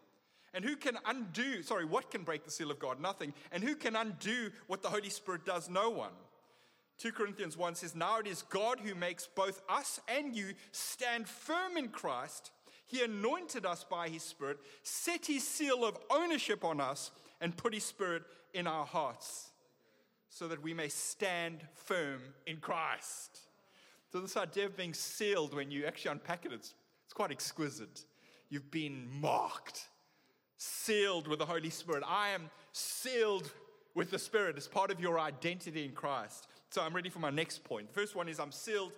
And 0.54 0.66
who 0.66 0.76
can 0.76 0.98
undo, 1.06 1.62
sorry, 1.62 1.86
what 1.86 2.12
can 2.12 2.24
break 2.24 2.44
the 2.44 2.52
seal 2.52 2.70
of 2.70 2.80
God? 2.80 3.00
Nothing. 3.00 3.34
And 3.54 3.64
who 3.64 3.76
can 3.76 3.96
undo 3.96 4.52
what 4.68 4.82
the 4.82 4.90
Holy 4.90 5.10
Spirit 5.10 5.46
does? 5.46 5.70
No 5.70 5.90
one. 5.90 6.12
2 6.98 7.12
Corinthians 7.12 7.56
1 7.56 7.76
says, 7.76 7.96
Now 7.96 8.20
it 8.20 8.28
is 8.28 8.42
God 8.42 8.80
who 8.82 8.96
makes 8.96 9.28
both 9.28 9.62
us 9.70 10.02
and 10.08 10.36
you 10.36 10.54
stand 10.72 11.28
firm 11.28 11.78
in 11.78 11.90
Christ 11.90 12.52
He 12.88 13.04
anointed 13.04 13.66
us 13.66 13.84
by 13.84 14.10
His 14.10 14.24
Spirit, 14.24 14.58
set 14.82 15.26
His 15.26 15.46
seal 15.46 15.86
of 15.86 15.98
ownership 16.10 16.64
on 16.64 16.82
us, 16.82 17.12
and 17.40 17.56
put 17.56 17.74
His 17.74 17.84
Spirit 17.84 18.24
in 18.54 18.66
our 18.66 18.86
hearts 18.86 19.52
so 20.30 20.48
that 20.48 20.62
we 20.62 20.74
may 20.74 20.88
stand 20.88 21.60
firm 21.74 22.22
in 22.46 22.58
Christ. 22.58 23.40
So, 24.12 24.20
this 24.20 24.38
idea 24.38 24.66
of 24.66 24.78
being 24.78 24.94
sealed, 24.94 25.54
when 25.54 25.72
you 25.72 25.86
actually 25.86 26.12
unpack 26.12 26.46
it, 26.46 26.54
it's, 26.54 26.74
it's 27.06 27.14
quite 27.14 27.32
exquisite. 27.32 28.06
You've 28.50 28.72
been 28.72 29.08
marked, 29.20 29.88
sealed 30.58 31.28
with 31.28 31.40
the 31.40 31.46
Holy 31.46 31.70
Spirit. 31.70 32.04
I 32.08 32.30
am 32.30 32.50
sealed 32.72 33.52
with 33.96 34.12
the 34.12 34.20
Spirit 34.20 34.58
as 34.58 34.68
part 34.68 34.92
of 34.92 35.02
your 35.02 35.20
identity 35.20 35.84
in 35.84 35.92
Christ. 35.92 36.48
So, 36.70 36.82
I'm 36.82 36.96
ready 36.96 37.10
for 37.10 37.20
my 37.20 37.32
next 37.32 37.64
point. 37.64 37.88
The 37.88 38.00
first 38.00 38.16
one 38.16 38.30
is 38.30 38.40
I'm 38.40 38.52
sealed 38.52 38.94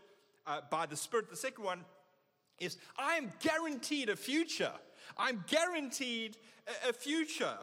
uh, 0.46 0.62
by 0.70 0.86
the 0.86 0.96
Spirit. 0.96 1.30
The 1.30 1.36
second 1.36 1.64
one 1.64 1.86
is 2.60 2.78
I 2.98 3.16
am 3.16 3.32
guaranteed 3.40 4.10
a 4.10 4.16
future. 4.16 4.72
I'm 5.18 5.44
guaranteed 5.48 6.38
a, 6.88 6.94
future. 6.94 7.58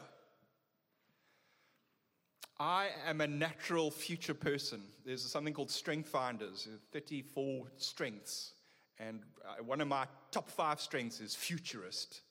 I 2.59 2.89
am 3.05 3.21
a 3.21 3.27
natural 3.27 3.91
future 3.91 4.33
person. 4.33 4.81
There's 5.05 5.23
something 5.23 5.53
called 5.53 5.71
Strength 5.71 6.09
Finders, 6.09 6.67
34 6.91 7.67
strengths. 7.77 8.53
And 8.99 9.21
uh, 9.45 9.63
one 9.63 9.81
of 9.81 9.87
my 9.87 10.05
top 10.31 10.49
five 10.49 10.81
strengths 10.81 11.19
is 11.19 11.35
futurist. 11.35 12.21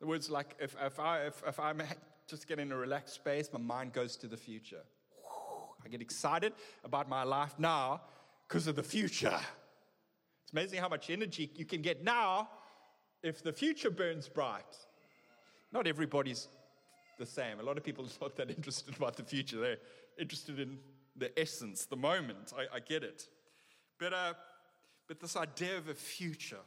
Other 0.00 0.08
words, 0.08 0.28
like 0.28 0.56
if, 0.60 0.76
if, 0.84 0.98
I, 0.98 1.26
if, 1.26 1.42
if 1.46 1.58
I'm 1.60 1.82
just 2.28 2.48
getting 2.48 2.66
in 2.66 2.72
a 2.72 2.76
relaxed 2.76 3.14
space, 3.14 3.48
my 3.52 3.60
mind 3.60 3.92
goes 3.92 4.16
to 4.16 4.26
the 4.26 4.36
future. 4.36 4.82
I 5.84 5.88
get 5.88 6.00
excited 6.00 6.52
about 6.84 7.08
my 7.08 7.22
life 7.22 7.54
now 7.58 8.02
because 8.48 8.66
of 8.66 8.74
the 8.74 8.82
future. 8.82 9.38
It's 10.46 10.52
amazing 10.52 10.78
how 10.78 10.88
much 10.88 11.10
energy 11.10 11.50
you 11.56 11.64
can 11.64 11.82
get 11.82 12.04
now 12.04 12.48
if 13.24 13.42
the 13.42 13.52
future 13.52 13.90
burns 13.90 14.28
bright. 14.28 14.76
Not 15.72 15.88
everybody's 15.88 16.46
the 17.18 17.26
same. 17.26 17.58
A 17.58 17.64
lot 17.64 17.76
of 17.76 17.82
people 17.82 18.04
are 18.04 18.08
not 18.20 18.36
that 18.36 18.50
interested 18.50 18.94
about 18.96 19.16
the 19.16 19.24
future. 19.24 19.58
They're 19.58 19.78
interested 20.16 20.60
in 20.60 20.78
the 21.16 21.36
essence, 21.36 21.86
the 21.86 21.96
moment. 21.96 22.52
I, 22.56 22.76
I 22.76 22.78
get 22.78 23.02
it. 23.02 23.26
But, 23.98 24.12
uh, 24.12 24.34
but 25.08 25.18
this 25.18 25.34
idea 25.34 25.78
of 25.78 25.88
a 25.88 25.94
future, 25.94 26.60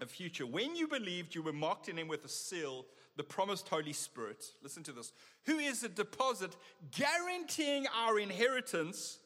a 0.00 0.06
future. 0.06 0.44
When 0.44 0.74
you 0.74 0.88
believed, 0.88 1.32
you 1.32 1.42
were 1.42 1.52
marked 1.52 1.88
in 1.88 1.96
him 1.96 2.08
with 2.08 2.24
a 2.24 2.28
seal, 2.28 2.86
the 3.16 3.22
promised 3.22 3.68
Holy 3.68 3.92
Spirit. 3.92 4.44
Listen 4.64 4.82
to 4.82 4.92
this. 4.92 5.12
Who 5.44 5.58
is 5.58 5.84
a 5.84 5.88
deposit 5.88 6.56
guaranteeing 6.90 7.86
our 7.96 8.18
inheritance 8.18 9.20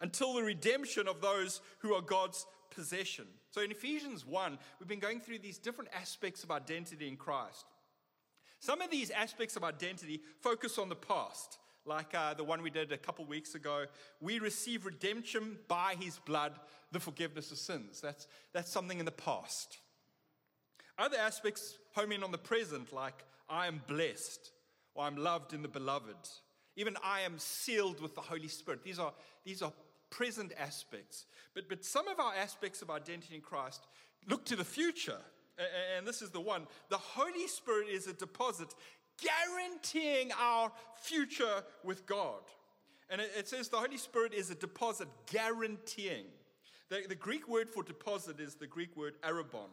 until 0.00 0.34
the 0.34 0.42
redemption 0.42 1.06
of 1.06 1.20
those 1.20 1.60
who 1.78 1.94
are 1.94 2.02
God's 2.02 2.44
possession. 2.70 3.26
So 3.50 3.60
in 3.60 3.70
Ephesians 3.70 4.26
1, 4.26 4.58
we've 4.78 4.88
been 4.88 4.98
going 4.98 5.20
through 5.20 5.40
these 5.40 5.58
different 5.58 5.90
aspects 5.94 6.44
of 6.44 6.50
identity 6.50 7.08
in 7.08 7.16
Christ. 7.16 7.66
Some 8.60 8.80
of 8.80 8.90
these 8.90 9.10
aspects 9.10 9.56
of 9.56 9.64
identity 9.64 10.20
focus 10.40 10.78
on 10.78 10.88
the 10.88 10.96
past, 10.96 11.58
like 11.86 12.14
uh, 12.14 12.34
the 12.34 12.44
one 12.44 12.62
we 12.62 12.70
did 12.70 12.92
a 12.92 12.98
couple 12.98 13.24
weeks 13.24 13.54
ago. 13.54 13.86
We 14.20 14.38
receive 14.38 14.84
redemption 14.84 15.56
by 15.66 15.96
his 15.98 16.18
blood, 16.18 16.52
the 16.92 17.00
forgiveness 17.00 17.50
of 17.50 17.58
sins. 17.58 18.00
That's, 18.00 18.26
that's 18.52 18.70
something 18.70 18.98
in 18.98 19.06
the 19.06 19.12
past. 19.12 19.78
Other 20.98 21.16
aspects 21.16 21.78
home 21.94 22.12
in 22.12 22.22
on 22.22 22.32
the 22.32 22.38
present, 22.38 22.92
like 22.92 23.24
I 23.48 23.66
am 23.66 23.80
blessed, 23.86 24.52
or 24.94 25.04
I'm 25.04 25.16
loved 25.16 25.54
in 25.54 25.62
the 25.62 25.68
beloved. 25.68 26.28
Even 26.76 26.96
I 27.02 27.22
am 27.22 27.38
sealed 27.38 28.00
with 28.00 28.14
the 28.14 28.20
Holy 28.20 28.48
Spirit. 28.48 28.84
These 28.84 28.98
are, 28.98 29.12
these 29.44 29.62
are 29.62 29.72
present 30.10 30.52
aspects. 30.58 31.26
But, 31.54 31.68
but 31.68 31.84
some 31.84 32.08
of 32.08 32.20
our 32.20 32.34
aspects 32.34 32.82
of 32.82 32.90
identity 32.90 33.36
in 33.36 33.40
Christ 33.40 33.86
look 34.28 34.44
to 34.46 34.56
the 34.56 34.64
future 34.64 35.18
and 35.96 36.06
this 36.06 36.22
is 36.22 36.30
the 36.30 36.40
one 36.40 36.66
the 36.88 36.98
Holy 36.98 37.46
Spirit 37.46 37.88
is 37.88 38.06
a 38.06 38.12
deposit 38.12 38.74
guaranteeing 39.20 40.32
our 40.40 40.72
future 40.96 41.62
with 41.84 42.06
God. 42.06 42.40
And 43.10 43.20
it 43.20 43.48
says 43.48 43.68
the 43.68 43.76
Holy 43.76 43.98
Spirit 43.98 44.32
is 44.32 44.50
a 44.50 44.54
deposit 44.54 45.08
guaranteeing. 45.30 46.26
The, 46.88 47.02
the 47.08 47.16
Greek 47.16 47.48
word 47.48 47.68
for 47.68 47.82
deposit 47.82 48.40
is 48.40 48.54
the 48.54 48.66
Greek 48.66 48.96
word 48.96 49.14
arrabon. 49.22 49.68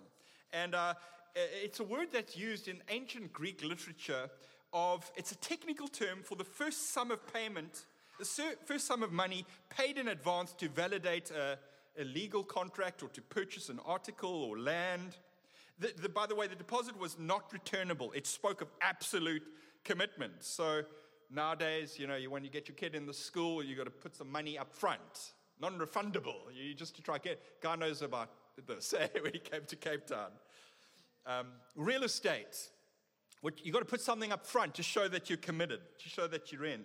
And 0.52 0.76
uh, 0.76 0.96
it's 1.36 1.80
a 1.80 1.84
word 1.84 2.08
that's 2.12 2.36
used 2.36 2.68
in 2.68 2.82
ancient 2.90 3.32
Greek 3.32 3.64
literature 3.64 4.30
of, 4.74 5.10
it's 5.16 5.32
a 5.32 5.38
technical 5.38 5.88
term 5.88 6.20
for 6.24 6.36
the 6.36 6.44
first 6.44 6.94
sum 6.94 7.12
of 7.12 7.32
payment, 7.32 7.86
the 8.20 8.56
first 8.66 8.88
sum 8.88 9.04
of 9.04 9.12
money 9.12 9.46
paid 9.70 9.98
in 9.98 10.08
advance 10.08 10.54
to 10.54 10.70
validate 10.70 11.32
a, 11.32 11.58
a 12.00 12.04
legal 12.04 12.44
contract 12.44 13.04
or 13.04 13.10
to 13.10 13.22
purchase 13.22 13.70
an 13.70 13.80
article 13.86 14.44
or 14.44 14.58
land. 14.58 15.18
The, 15.80 15.94
the, 16.02 16.10
by 16.10 16.26
the 16.26 16.36
way, 16.36 16.48
the 16.48 16.56
deposit 16.56 16.98
was 16.98 17.18
not 17.20 17.52
returnable. 17.54 18.12
It 18.14 18.26
spoke 18.26 18.62
of 18.62 18.68
absolute 18.82 19.44
commitment. 19.84 20.34
So 20.40 20.82
nowadays, 21.32 21.98
you 22.00 22.08
know, 22.08 22.16
you, 22.16 22.30
when 22.30 22.44
you 22.44 22.50
get 22.50 22.68
your 22.68 22.76
kid 22.76 22.96
in 22.96 23.06
the 23.06 23.14
school, 23.14 23.64
you 23.64 23.76
got 23.76 23.86
to 23.86 23.92
put 23.92 24.16
some 24.16 24.32
money 24.32 24.58
up 24.58 24.74
front, 24.74 25.34
non-refundable. 25.62 26.36
You 26.54 26.74
just 26.74 26.96
to 26.96 27.02
try 27.02 27.18
to 27.18 27.24
get. 27.24 27.62
Guy 27.62 27.76
knows 27.76 28.02
about 28.02 28.30
this 28.68 28.94
when 29.22 29.34
he 29.34 29.40
came 29.40 29.62
to 29.68 29.76
Cape 29.76 30.08
Town. 30.08 30.32
Um, 31.26 31.48
real 31.76 32.04
estate. 32.04 32.70
You 33.64 33.72
got 33.72 33.80
to 33.80 33.86
put 33.86 34.02
something 34.02 34.32
up 34.32 34.46
front 34.48 34.74
to 34.76 34.84
show 34.84 35.08
that 35.08 35.30
you're 35.30 35.38
committed, 35.38 35.80
to 36.00 36.10
show 36.10 36.26
that 36.28 36.52
you're 36.52 36.66
in. 36.66 36.84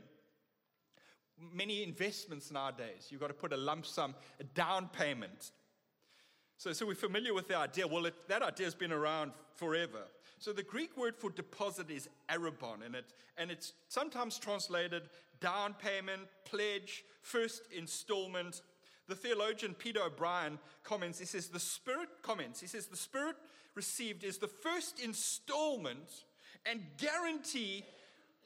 Many 1.38 1.82
investments 1.82 2.50
nowadays, 2.50 3.08
you've 3.10 3.20
got 3.20 3.28
to 3.28 3.34
put 3.34 3.52
a 3.52 3.56
lump 3.56 3.86
sum, 3.86 4.14
a 4.40 4.44
down 4.44 4.88
payment 4.88 5.50
so, 6.62 6.72
so 6.72 6.86
we're 6.86 6.94
familiar 6.94 7.34
with 7.34 7.48
the 7.48 7.56
idea. 7.56 7.88
Well, 7.88 8.06
it, 8.06 8.14
that 8.28 8.40
idea 8.40 8.66
has 8.66 8.74
been 8.76 8.92
around 8.92 9.32
forever. 9.56 10.02
So 10.38 10.52
the 10.52 10.62
Greek 10.62 10.96
word 10.96 11.16
for 11.16 11.28
deposit 11.28 11.90
is 11.90 12.08
arrabon, 12.28 12.86
and, 12.86 12.94
it, 12.94 13.06
and 13.36 13.50
it's 13.50 13.72
sometimes 13.88 14.38
translated 14.38 15.02
down 15.40 15.74
payment, 15.74 16.22
pledge, 16.44 17.02
first 17.20 17.62
installment. 17.76 18.62
The 19.08 19.16
theologian 19.16 19.74
Peter 19.74 20.04
O'Brien 20.04 20.60
comments, 20.84 21.18
he 21.18 21.24
says, 21.24 21.48
the 21.48 21.58
Spirit 21.58 22.08
comments, 22.22 22.60
he 22.60 22.68
says, 22.68 22.86
the 22.86 22.96
Spirit 22.96 23.34
received 23.74 24.22
is 24.22 24.38
the 24.38 24.46
first 24.46 25.02
installment 25.02 26.24
and 26.64 26.80
guarantee 26.96 27.84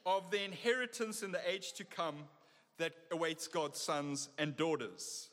of 0.07 0.31
the 0.31 0.43
inheritance 0.43 1.21
in 1.21 1.31
the 1.31 1.47
age 1.47 1.73
to 1.73 1.83
come 1.83 2.23
that 2.77 2.93
awaits 3.11 3.47
God's 3.47 3.79
sons 3.79 4.29
and 4.37 4.55
daughters. 4.55 5.29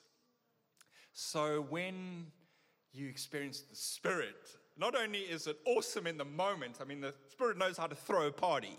So 1.12 1.66
when 1.68 2.26
you 2.94 3.08
experience 3.08 3.60
the 3.62 3.76
Spirit. 3.76 4.56
Not 4.78 4.94
only 4.94 5.18
is 5.18 5.46
it 5.46 5.58
awesome 5.66 6.06
in 6.06 6.16
the 6.16 6.24
moment, 6.24 6.78
I 6.80 6.84
mean, 6.84 7.00
the 7.00 7.14
Spirit 7.28 7.58
knows 7.58 7.76
how 7.76 7.86
to 7.86 7.94
throw 7.94 8.28
a 8.28 8.32
party. 8.32 8.78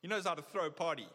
He 0.00 0.08
knows 0.08 0.26
how 0.26 0.34
to 0.34 0.42
throw 0.42 0.66
a 0.66 0.70
party. 0.70 1.08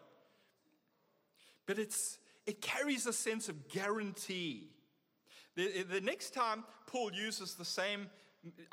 But 1.65 1.79
it's, 1.79 2.17
it 2.45 2.61
carries 2.61 3.05
a 3.05 3.13
sense 3.13 3.47
of 3.47 3.69
guarantee. 3.69 4.71
The, 5.55 5.83
the 5.83 6.01
next 6.01 6.33
time 6.33 6.63
Paul 6.87 7.11
uses 7.13 7.53
the 7.53 7.65
same 7.65 8.07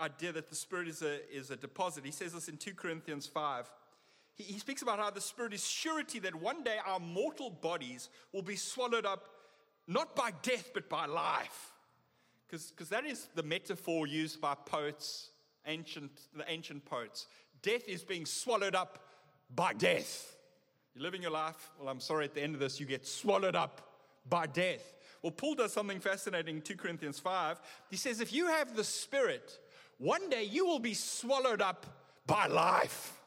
idea 0.00 0.32
that 0.32 0.48
the 0.48 0.56
Spirit 0.56 0.88
is 0.88 1.02
a, 1.02 1.20
is 1.34 1.50
a 1.50 1.56
deposit, 1.56 2.04
he 2.04 2.10
says 2.10 2.32
this 2.32 2.48
in 2.48 2.56
2 2.56 2.74
Corinthians 2.74 3.26
5. 3.26 3.70
He, 4.34 4.44
he 4.44 4.58
speaks 4.58 4.82
about 4.82 4.98
how 4.98 5.10
the 5.10 5.20
Spirit 5.20 5.52
is 5.52 5.66
surety 5.66 6.18
that 6.20 6.34
one 6.34 6.62
day 6.62 6.76
our 6.86 7.00
mortal 7.00 7.50
bodies 7.50 8.08
will 8.32 8.42
be 8.42 8.56
swallowed 8.56 9.06
up 9.06 9.28
not 9.86 10.14
by 10.14 10.30
death, 10.42 10.70
but 10.72 10.88
by 10.88 11.06
life. 11.06 11.72
Because 12.48 12.88
that 12.88 13.04
is 13.04 13.28
the 13.34 13.42
metaphor 13.42 14.06
used 14.06 14.40
by 14.40 14.54
poets, 14.54 15.30
ancient, 15.66 16.10
the 16.36 16.44
ancient 16.48 16.84
poets. 16.84 17.26
Death 17.62 17.88
is 17.88 18.02
being 18.02 18.26
swallowed 18.26 18.74
up 18.74 18.98
by 19.54 19.72
death. 19.72 20.36
You're 20.94 21.02
living 21.02 21.22
your 21.22 21.30
life, 21.30 21.70
well, 21.78 21.88
I'm 21.88 22.00
sorry, 22.00 22.24
at 22.24 22.34
the 22.34 22.42
end 22.42 22.54
of 22.54 22.60
this, 22.60 22.80
you 22.80 22.86
get 22.86 23.06
swallowed 23.06 23.54
up 23.54 23.80
by 24.28 24.46
death. 24.46 24.94
Well, 25.22 25.32
Paul 25.32 25.54
does 25.54 25.72
something 25.72 26.00
fascinating 26.00 26.56
in 26.56 26.62
2 26.62 26.76
Corinthians 26.76 27.18
5. 27.18 27.60
He 27.90 27.96
says, 27.96 28.20
if 28.20 28.32
you 28.32 28.46
have 28.46 28.74
the 28.74 28.84
Spirit, 28.84 29.58
one 29.98 30.30
day 30.30 30.44
you 30.44 30.66
will 30.66 30.78
be 30.78 30.94
swallowed 30.94 31.60
up 31.60 31.86
by 32.26 32.46
life. 32.46 33.19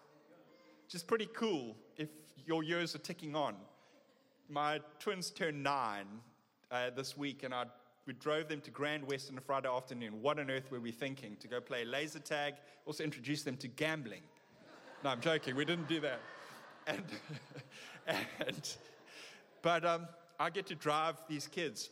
Which 0.94 1.00
is 1.00 1.08
pretty 1.08 1.30
cool 1.34 1.76
if 1.98 2.10
your 2.46 2.62
years 2.62 2.94
are 2.94 3.00
ticking 3.00 3.36
on. 3.36 3.56
My 4.48 4.80
twins 5.00 5.32
turned 5.32 5.64
nine 5.64 6.06
uh, 6.70 6.92
this 6.96 7.18
week, 7.18 7.42
and 7.42 7.52
I, 7.52 7.66
we 8.06 8.14
drove 8.14 8.48
them 8.48 8.62
to 8.62 8.70
Grand 8.70 9.08
West 9.08 9.32
on 9.32 9.38
a 9.40 9.42
Friday 9.42 9.68
afternoon. 9.68 10.22
What 10.22 10.38
on 10.38 10.52
earth 10.52 10.70
were 10.70 10.80
we 10.80 10.92
thinking? 10.92 11.36
To 11.40 11.48
go 11.48 11.60
play 11.60 11.84
laser 11.84 12.20
tag, 12.20 12.54
also 12.86 13.04
introduce 13.04 13.42
them 13.42 13.58
to 13.58 13.68
gambling. 13.68 14.22
No, 15.04 15.10
I'm 15.10 15.20
joking. 15.20 15.56
We 15.56 15.66
didn't 15.66 15.88
do 15.88 16.00
that. 16.02 16.20
And, 16.86 17.04
and 18.46 18.76
but 19.64 19.84
um, 19.84 20.08
I 20.40 20.52
get 20.52 20.68
to 20.68 20.76
drive 20.76 21.16
these 21.28 21.48
kids. 21.48 21.90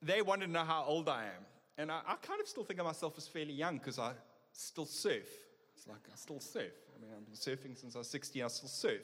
They 0.00 0.22
want 0.22 0.42
to 0.42 0.46
know 0.46 0.62
how 0.62 0.84
old 0.86 1.08
I 1.08 1.24
am. 1.24 1.44
And 1.76 1.90
I, 1.90 2.02
I 2.06 2.14
kind 2.22 2.40
of 2.40 2.46
still 2.46 2.62
think 2.62 2.78
of 2.78 2.86
myself 2.86 3.14
as 3.18 3.26
fairly 3.26 3.54
young 3.54 3.78
because 3.78 3.98
I 3.98 4.12
still 4.52 4.86
surf. 4.86 5.26
It's 5.76 5.88
like 5.88 5.98
I 6.08 6.14
still 6.14 6.38
surf. 6.38 6.70
I 6.94 7.00
mean, 7.00 7.10
I've 7.16 7.24
been 7.24 7.34
surfing 7.34 7.78
since 7.78 7.94
I 7.94 7.98
was 7.98 8.08
16, 8.08 8.42
I 8.42 8.48
still 8.48 8.68
surf. 8.68 9.02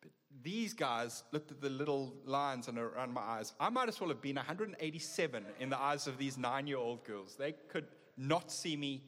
But 0.00 0.10
these 0.42 0.72
guys 0.72 1.24
looked 1.32 1.50
at 1.50 1.60
the 1.60 1.70
little 1.70 2.14
lines 2.24 2.68
around 2.68 3.12
my 3.12 3.20
eyes. 3.20 3.52
I 3.60 3.68
might 3.68 3.88
as 3.88 4.00
well 4.00 4.08
have 4.08 4.20
been 4.20 4.36
187 4.36 5.44
in 5.60 5.70
the 5.70 5.78
eyes 5.78 6.06
of 6.06 6.18
these 6.18 6.38
nine 6.38 6.66
year 6.66 6.78
old 6.78 7.04
girls. 7.04 7.36
They 7.36 7.52
could 7.68 7.86
not 8.16 8.50
see 8.50 8.76
me 8.76 9.02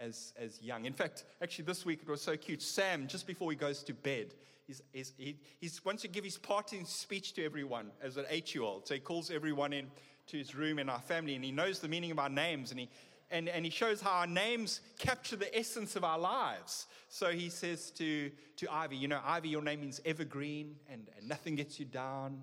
as, 0.00 0.32
as 0.38 0.60
young. 0.62 0.84
In 0.84 0.92
fact, 0.92 1.24
actually, 1.42 1.64
this 1.64 1.84
week 1.84 2.00
it 2.02 2.10
was 2.10 2.22
so 2.22 2.36
cute. 2.36 2.62
Sam, 2.62 3.06
just 3.06 3.26
before 3.26 3.50
he 3.50 3.56
goes 3.56 3.82
to 3.84 3.94
bed, 3.94 4.34
he's, 4.66 4.82
he's, 4.92 5.12
he 5.16 5.36
he's 5.58 5.84
wants 5.84 6.02
to 6.02 6.08
give 6.08 6.24
his 6.24 6.38
parting 6.38 6.84
speech 6.84 7.34
to 7.34 7.44
everyone 7.44 7.90
as 8.02 8.16
an 8.16 8.24
eight 8.28 8.54
year 8.54 8.64
old. 8.64 8.86
So 8.86 8.94
he 8.94 9.00
calls 9.00 9.30
everyone 9.30 9.72
in 9.72 9.90
to 10.28 10.36
his 10.36 10.54
room 10.54 10.78
in 10.78 10.88
our 10.88 11.00
family 11.00 11.34
and 11.34 11.44
he 11.44 11.50
knows 11.50 11.80
the 11.80 11.88
meaning 11.88 12.10
of 12.10 12.18
our 12.18 12.28
names 12.28 12.70
and 12.70 12.80
he, 12.80 12.88
and, 13.30 13.48
and 13.48 13.64
he 13.64 13.70
shows 13.70 14.00
how 14.00 14.10
our 14.10 14.26
names 14.26 14.80
capture 14.98 15.36
the 15.36 15.56
essence 15.56 15.96
of 15.96 16.04
our 16.04 16.18
lives. 16.18 16.86
So 17.08 17.30
he 17.30 17.48
says 17.48 17.90
to, 17.92 18.30
to 18.56 18.72
Ivy, 18.72 18.96
You 18.96 19.08
know, 19.08 19.20
Ivy, 19.24 19.48
your 19.48 19.62
name 19.62 19.80
means 19.80 20.00
evergreen 20.04 20.76
and, 20.90 21.06
and 21.16 21.28
nothing 21.28 21.54
gets 21.54 21.78
you 21.78 21.86
down 21.86 22.42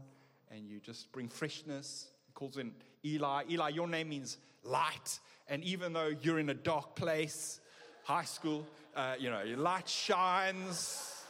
and 0.51 0.67
you 0.67 0.79
just 0.79 1.11
bring 1.11 1.27
freshness. 1.27 2.09
He 2.27 2.33
calls 2.33 2.57
in 2.57 2.71
Eli, 3.03 3.43
Eli, 3.49 3.69
your 3.69 3.87
name 3.87 4.09
means 4.09 4.37
light. 4.63 5.19
And 5.47 5.63
even 5.63 5.93
though 5.93 6.13
you're 6.21 6.39
in 6.39 6.49
a 6.49 6.55
dark 6.55 6.95
place, 6.95 7.59
high 8.03 8.23
school, 8.23 8.65
uh, 8.95 9.15
you 9.19 9.29
know, 9.29 9.41
your 9.41 9.57
light 9.57 9.89
shines. 9.89 11.23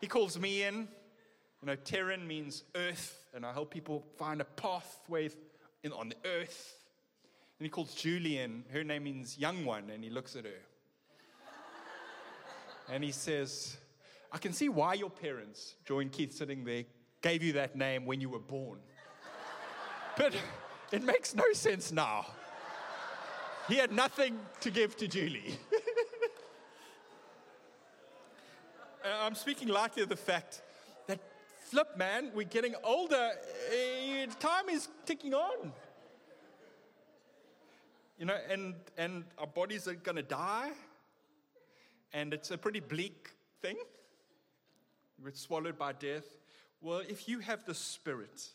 He 0.00 0.06
calls 0.06 0.38
me 0.38 0.62
in. 0.62 0.88
You 1.62 1.66
know, 1.66 1.76
Terran 1.76 2.26
means 2.26 2.64
earth, 2.74 3.24
and 3.34 3.46
I 3.46 3.52
help 3.52 3.70
people 3.70 4.04
find 4.18 4.40
a 4.40 4.44
pathway 4.44 5.30
on 5.96 6.08
the 6.10 6.16
earth. 6.24 6.81
And 7.62 7.66
he 7.66 7.70
calls 7.70 7.94
Julian, 7.94 8.64
her 8.72 8.82
name 8.82 9.04
means 9.04 9.38
young 9.38 9.64
one, 9.64 9.88
and 9.90 10.02
he 10.02 10.10
looks 10.10 10.34
at 10.34 10.44
her. 10.44 10.62
and 12.90 13.04
he 13.04 13.12
says, 13.12 13.76
I 14.32 14.38
can 14.38 14.52
see 14.52 14.68
why 14.68 14.94
your 14.94 15.10
parents, 15.10 15.76
Joy 15.86 16.00
and 16.00 16.10
Keith 16.10 16.32
sitting 16.32 16.64
there, 16.64 16.82
gave 17.20 17.40
you 17.40 17.52
that 17.52 17.76
name 17.76 18.04
when 18.04 18.20
you 18.20 18.28
were 18.30 18.40
born. 18.40 18.80
but 20.16 20.34
it 20.90 21.04
makes 21.04 21.36
no 21.36 21.44
sense 21.52 21.92
now. 21.92 22.26
He 23.68 23.76
had 23.76 23.92
nothing 23.92 24.40
to 24.62 24.72
give 24.72 24.96
to 24.96 25.06
Julie. 25.06 25.56
I'm 29.22 29.36
speaking 29.36 29.68
lightly 29.68 30.02
of 30.02 30.08
the 30.08 30.16
fact 30.16 30.62
that, 31.06 31.20
flip, 31.70 31.96
man, 31.96 32.32
we're 32.34 32.42
getting 32.42 32.74
older. 32.82 33.30
Eh, 33.72 34.26
time 34.40 34.68
is 34.68 34.88
ticking 35.06 35.32
on. 35.32 35.72
You 38.18 38.26
know, 38.26 38.36
and, 38.50 38.74
and 38.96 39.24
our 39.38 39.46
bodies 39.46 39.88
are 39.88 39.94
going 39.94 40.16
to 40.16 40.22
die. 40.22 40.70
And 42.12 42.34
it's 42.34 42.50
a 42.50 42.58
pretty 42.58 42.80
bleak 42.80 43.30
thing. 43.60 43.76
We're 45.22 45.32
swallowed 45.32 45.78
by 45.78 45.92
death. 45.92 46.26
Well, 46.80 47.02
if 47.08 47.28
you 47.28 47.38
have 47.38 47.64
the 47.64 47.74
Spirit, 47.74 48.48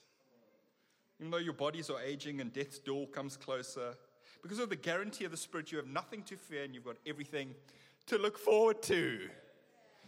even 1.19 1.31
though 1.31 1.37
your 1.37 1.53
bodies 1.53 1.89
are 1.89 2.01
aging 2.01 2.41
and 2.41 2.51
death's 2.53 2.79
door 2.79 3.07
comes 3.07 3.37
closer, 3.37 3.95
because 4.43 4.59
of 4.59 4.69
the 4.69 4.75
guarantee 4.75 5.25
of 5.25 5.31
the 5.31 5.37
Spirit, 5.37 5.71
you 5.71 5.77
have 5.77 5.87
nothing 5.87 6.23
to 6.23 6.35
fear 6.35 6.63
and 6.63 6.75
you've 6.75 6.85
got 6.85 6.97
everything 7.05 7.55
to 8.07 8.17
look 8.17 8.37
forward 8.37 8.81
to. 8.83 9.19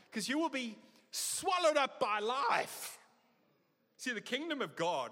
Because 0.09 0.29
you 0.29 0.37
will 0.37 0.49
be 0.49 0.77
swallowed 1.11 1.77
up 1.77 1.99
by 1.99 2.19
life. 2.19 2.99
See, 3.97 4.11
the 4.11 4.21
kingdom 4.21 4.61
of 4.61 4.75
God 4.75 5.11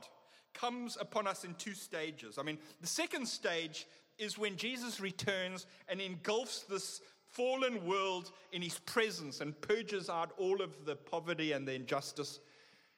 comes 0.54 0.98
upon 1.00 1.28
us 1.28 1.44
in 1.44 1.54
two 1.56 1.74
stages. 1.74 2.38
I 2.38 2.44
mean, 2.44 2.58
the 2.82 2.88
second 2.88 3.28
stage 3.28 3.88
is 4.18 4.38
when 4.38 4.56
Jesus 4.56 5.00
returns 5.00 5.66
and 5.88 6.02
engulfs 6.02 6.62
this 6.64 7.02
fallen 7.32 7.86
world 7.86 8.32
in 8.52 8.62
his 8.62 8.80
presence 8.80 9.42
and 9.42 9.60
purges 9.62 10.10
out 10.10 10.32
all 10.38 10.62
of 10.62 10.86
the 10.86 10.96
poverty 10.96 11.52
and 11.52 11.68
the 11.68 11.74
injustice 11.74 12.40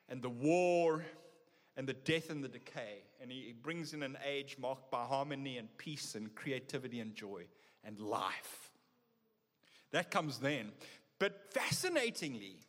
and 0.07 0.21
the 0.21 0.29
war 0.29 1.03
and 1.75 1.87
the 1.87 1.93
death 1.93 2.29
and 2.29 2.43
the 2.43 2.47
decay. 2.47 3.03
And 3.21 3.31
he 3.31 3.53
brings 3.61 3.93
in 3.93 4.03
an 4.03 4.17
age 4.25 4.57
marked 4.59 4.89
by 4.91 5.03
harmony 5.03 5.57
and 5.57 5.67
peace 5.77 6.15
and 6.15 6.33
creativity 6.35 6.99
and 6.99 7.13
joy 7.15 7.43
and 7.83 7.99
life. 7.99 8.71
That 9.91 10.11
comes 10.11 10.39
then. 10.39 10.71
But 11.19 11.51
fascinatingly, 11.51 12.59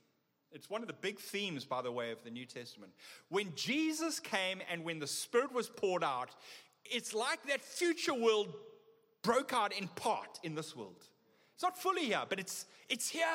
it's 0.53 0.69
one 0.69 0.83
of 0.83 0.89
the 0.89 0.95
big 0.95 1.21
themes, 1.21 1.65
by 1.65 1.83
the 1.83 1.93
way, 1.93 2.11
of 2.11 2.25
the 2.25 2.31
New 2.31 2.47
Testament. 2.47 2.93
When 3.29 3.55
Jesus 3.55 4.19
came 4.19 4.61
and 4.71 4.85
when 4.85 4.99
the 4.99 5.07
Spirit 5.07 5.53
was 5.53 5.69
poured 5.69 6.03
out, 6.03 6.31
it's 6.91 7.15
like 7.15 7.47
that 7.47 7.61
future 7.61 8.15
world 8.15 8.55
broke 9.23 9.53
out 9.53 9.73
in 9.73 9.89
part 9.89 10.41
in 10.43 10.55
this 10.55 10.75
world. 10.75 11.05
It's 11.55 11.63
not 11.63 11.79
fully 11.79 12.07
here, 12.07 12.23
but 12.29 12.41
it's, 12.41 12.67
it's 12.89 13.09
here. 13.09 13.27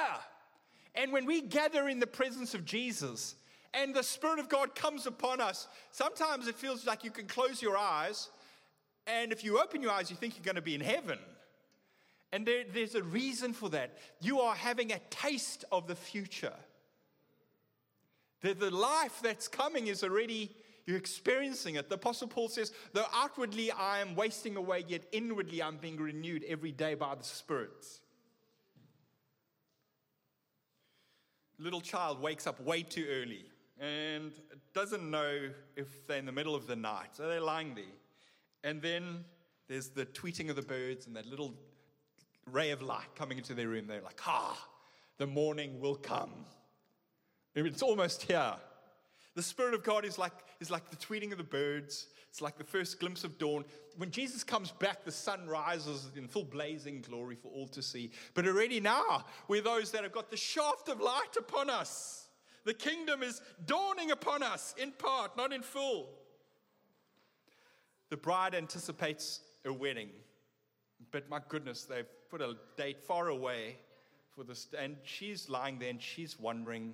And 0.95 1.11
when 1.11 1.25
we 1.25 1.41
gather 1.41 1.87
in 1.89 1.99
the 1.99 2.07
presence 2.07 2.53
of 2.53 2.65
Jesus 2.65 3.35
and 3.73 3.93
the 3.93 4.03
Spirit 4.03 4.39
of 4.39 4.49
God 4.49 4.75
comes 4.75 5.05
upon 5.05 5.41
us, 5.41 5.67
sometimes 5.91 6.47
it 6.47 6.55
feels 6.55 6.85
like 6.85 7.03
you 7.03 7.11
can 7.11 7.27
close 7.27 7.61
your 7.61 7.77
eyes. 7.77 8.29
And 9.05 9.31
if 9.31 9.43
you 9.43 9.59
open 9.59 9.81
your 9.81 9.91
eyes, 9.91 10.09
you 10.09 10.15
think 10.15 10.35
you're 10.35 10.45
going 10.45 10.55
to 10.55 10.61
be 10.61 10.75
in 10.75 10.81
heaven. 10.81 11.19
And 12.31 12.45
there, 12.45 12.63
there's 12.73 12.95
a 12.95 13.03
reason 13.03 13.53
for 13.53 13.69
that. 13.69 13.97
You 14.19 14.39
are 14.39 14.55
having 14.55 14.91
a 14.91 14.99
taste 15.09 15.63
of 15.71 15.87
the 15.87 15.95
future. 15.95 16.53
The, 18.41 18.53
the 18.53 18.71
life 18.71 19.19
that's 19.21 19.47
coming 19.47 19.87
is 19.87 20.03
already, 20.03 20.55
you're 20.85 20.97
experiencing 20.97 21.75
it. 21.75 21.89
The 21.89 21.95
Apostle 21.95 22.27
Paul 22.27 22.47
says, 22.47 22.71
though 22.93 23.05
outwardly 23.13 23.71
I 23.71 23.99
am 23.99 24.15
wasting 24.15 24.55
away, 24.55 24.85
yet 24.87 25.03
inwardly 25.11 25.61
I'm 25.63 25.77
being 25.77 25.97
renewed 25.97 26.43
every 26.47 26.71
day 26.71 26.93
by 26.93 27.15
the 27.15 27.23
Spirit. 27.23 27.85
Little 31.57 31.81
child 31.81 32.21
wakes 32.21 32.45
up 32.45 32.59
way 32.61 32.83
too 32.83 33.05
early 33.09 33.45
and 33.79 34.31
doesn't 34.73 35.09
know 35.09 35.49
if 35.75 36.05
they're 36.07 36.17
in 36.17 36.25
the 36.25 36.31
middle 36.31 36.53
of 36.53 36.67
the 36.67 36.75
night. 36.75 37.09
So 37.13 37.27
they're 37.27 37.41
lying 37.41 37.73
there. 37.73 37.85
And 38.63 38.81
then 38.81 39.23
there's 39.67 39.89
the 39.89 40.05
tweeting 40.05 40.49
of 40.49 40.55
the 40.55 40.61
birds 40.61 41.07
and 41.07 41.15
that 41.15 41.25
little 41.25 41.55
ray 42.51 42.71
of 42.71 42.81
light 42.81 43.15
coming 43.15 43.37
into 43.37 43.53
their 43.53 43.69
room. 43.69 43.87
They're 43.87 44.01
like, 44.01 44.21
ah, 44.27 44.67
the 45.17 45.25
morning 45.27 45.79
will 45.79 45.95
come. 45.95 46.31
It's 47.55 47.81
almost 47.81 48.23
here. 48.23 48.53
The 49.35 49.43
Spirit 49.43 49.73
of 49.73 49.83
God 49.83 50.05
is 50.05 50.17
like, 50.17 50.31
is 50.59 50.71
like 50.71 50.89
the 50.89 50.95
tweeting 50.95 51.31
of 51.31 51.37
the 51.37 51.43
birds. 51.43 52.07
It's 52.29 52.41
like 52.41 52.57
the 52.57 52.63
first 52.63 52.99
glimpse 52.99 53.23
of 53.23 53.37
dawn. 53.37 53.65
When 53.97 54.11
Jesus 54.11 54.43
comes 54.43 54.71
back, 54.71 55.03
the 55.03 55.11
sun 55.11 55.47
rises 55.47 56.09
in 56.15 56.27
full 56.27 56.45
blazing 56.45 57.01
glory 57.01 57.35
for 57.35 57.49
all 57.49 57.67
to 57.69 57.81
see. 57.81 58.11
But 58.33 58.47
already 58.47 58.79
now, 58.79 59.25
we're 59.47 59.61
those 59.61 59.91
that 59.91 60.03
have 60.03 60.11
got 60.11 60.31
the 60.31 60.37
shaft 60.37 60.89
of 60.89 60.99
light 60.99 61.35
upon 61.37 61.69
us. 61.69 62.27
The 62.63 62.73
kingdom 62.73 63.23
is 63.23 63.41
dawning 63.65 64.11
upon 64.11 64.41
us 64.41 64.73
in 64.81 64.91
part, 64.91 65.37
not 65.37 65.53
in 65.53 65.61
full. 65.61 66.09
The 68.09 68.17
bride 68.17 68.55
anticipates 68.55 69.41
a 69.65 69.73
wedding, 69.73 70.09
but 71.11 71.29
my 71.29 71.39
goodness, 71.47 71.85
they've 71.85 72.05
put 72.29 72.41
a 72.41 72.55
date 72.77 73.03
far 73.03 73.29
away 73.29 73.77
for 74.35 74.43
this. 74.43 74.67
And 74.77 74.97
she's 75.03 75.49
lying 75.49 75.79
there 75.79 75.89
and 75.89 76.01
she's 76.01 76.39
wondering 76.39 76.93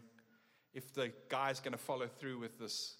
if 0.74 0.94
the 0.94 1.12
guy's 1.30 1.60
going 1.60 1.74
to 1.74 1.78
follow 1.78 2.08
through 2.08 2.40
with 2.40 2.60
this. 2.60 2.96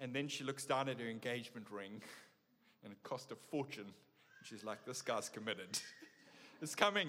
And 0.00 0.14
then 0.14 0.28
she 0.28 0.44
looks 0.44 0.64
down 0.64 0.88
at 0.88 0.98
her 0.98 1.08
engagement 1.08 1.66
ring, 1.70 2.02
and 2.84 2.92
it 2.92 3.02
cost 3.02 3.30
a 3.32 3.36
fortune. 3.36 3.84
And 3.84 4.44
she's 4.44 4.64
like, 4.64 4.84
This 4.84 5.02
guy's 5.02 5.28
committed. 5.28 5.78
it's 6.62 6.74
coming. 6.74 7.08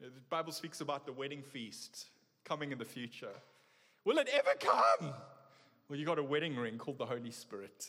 The 0.00 0.10
Bible 0.28 0.52
speaks 0.52 0.82
about 0.82 1.06
the 1.06 1.12
wedding 1.12 1.42
feast 1.42 2.06
coming 2.44 2.70
in 2.70 2.78
the 2.78 2.84
future. 2.84 3.32
Will 4.04 4.18
it 4.18 4.28
ever 4.32 4.50
come? 4.60 5.14
Well, 5.88 5.98
you 5.98 6.04
got 6.04 6.18
a 6.18 6.22
wedding 6.22 6.54
ring 6.56 6.76
called 6.76 6.98
the 6.98 7.06
Holy 7.06 7.30
Spirit, 7.30 7.88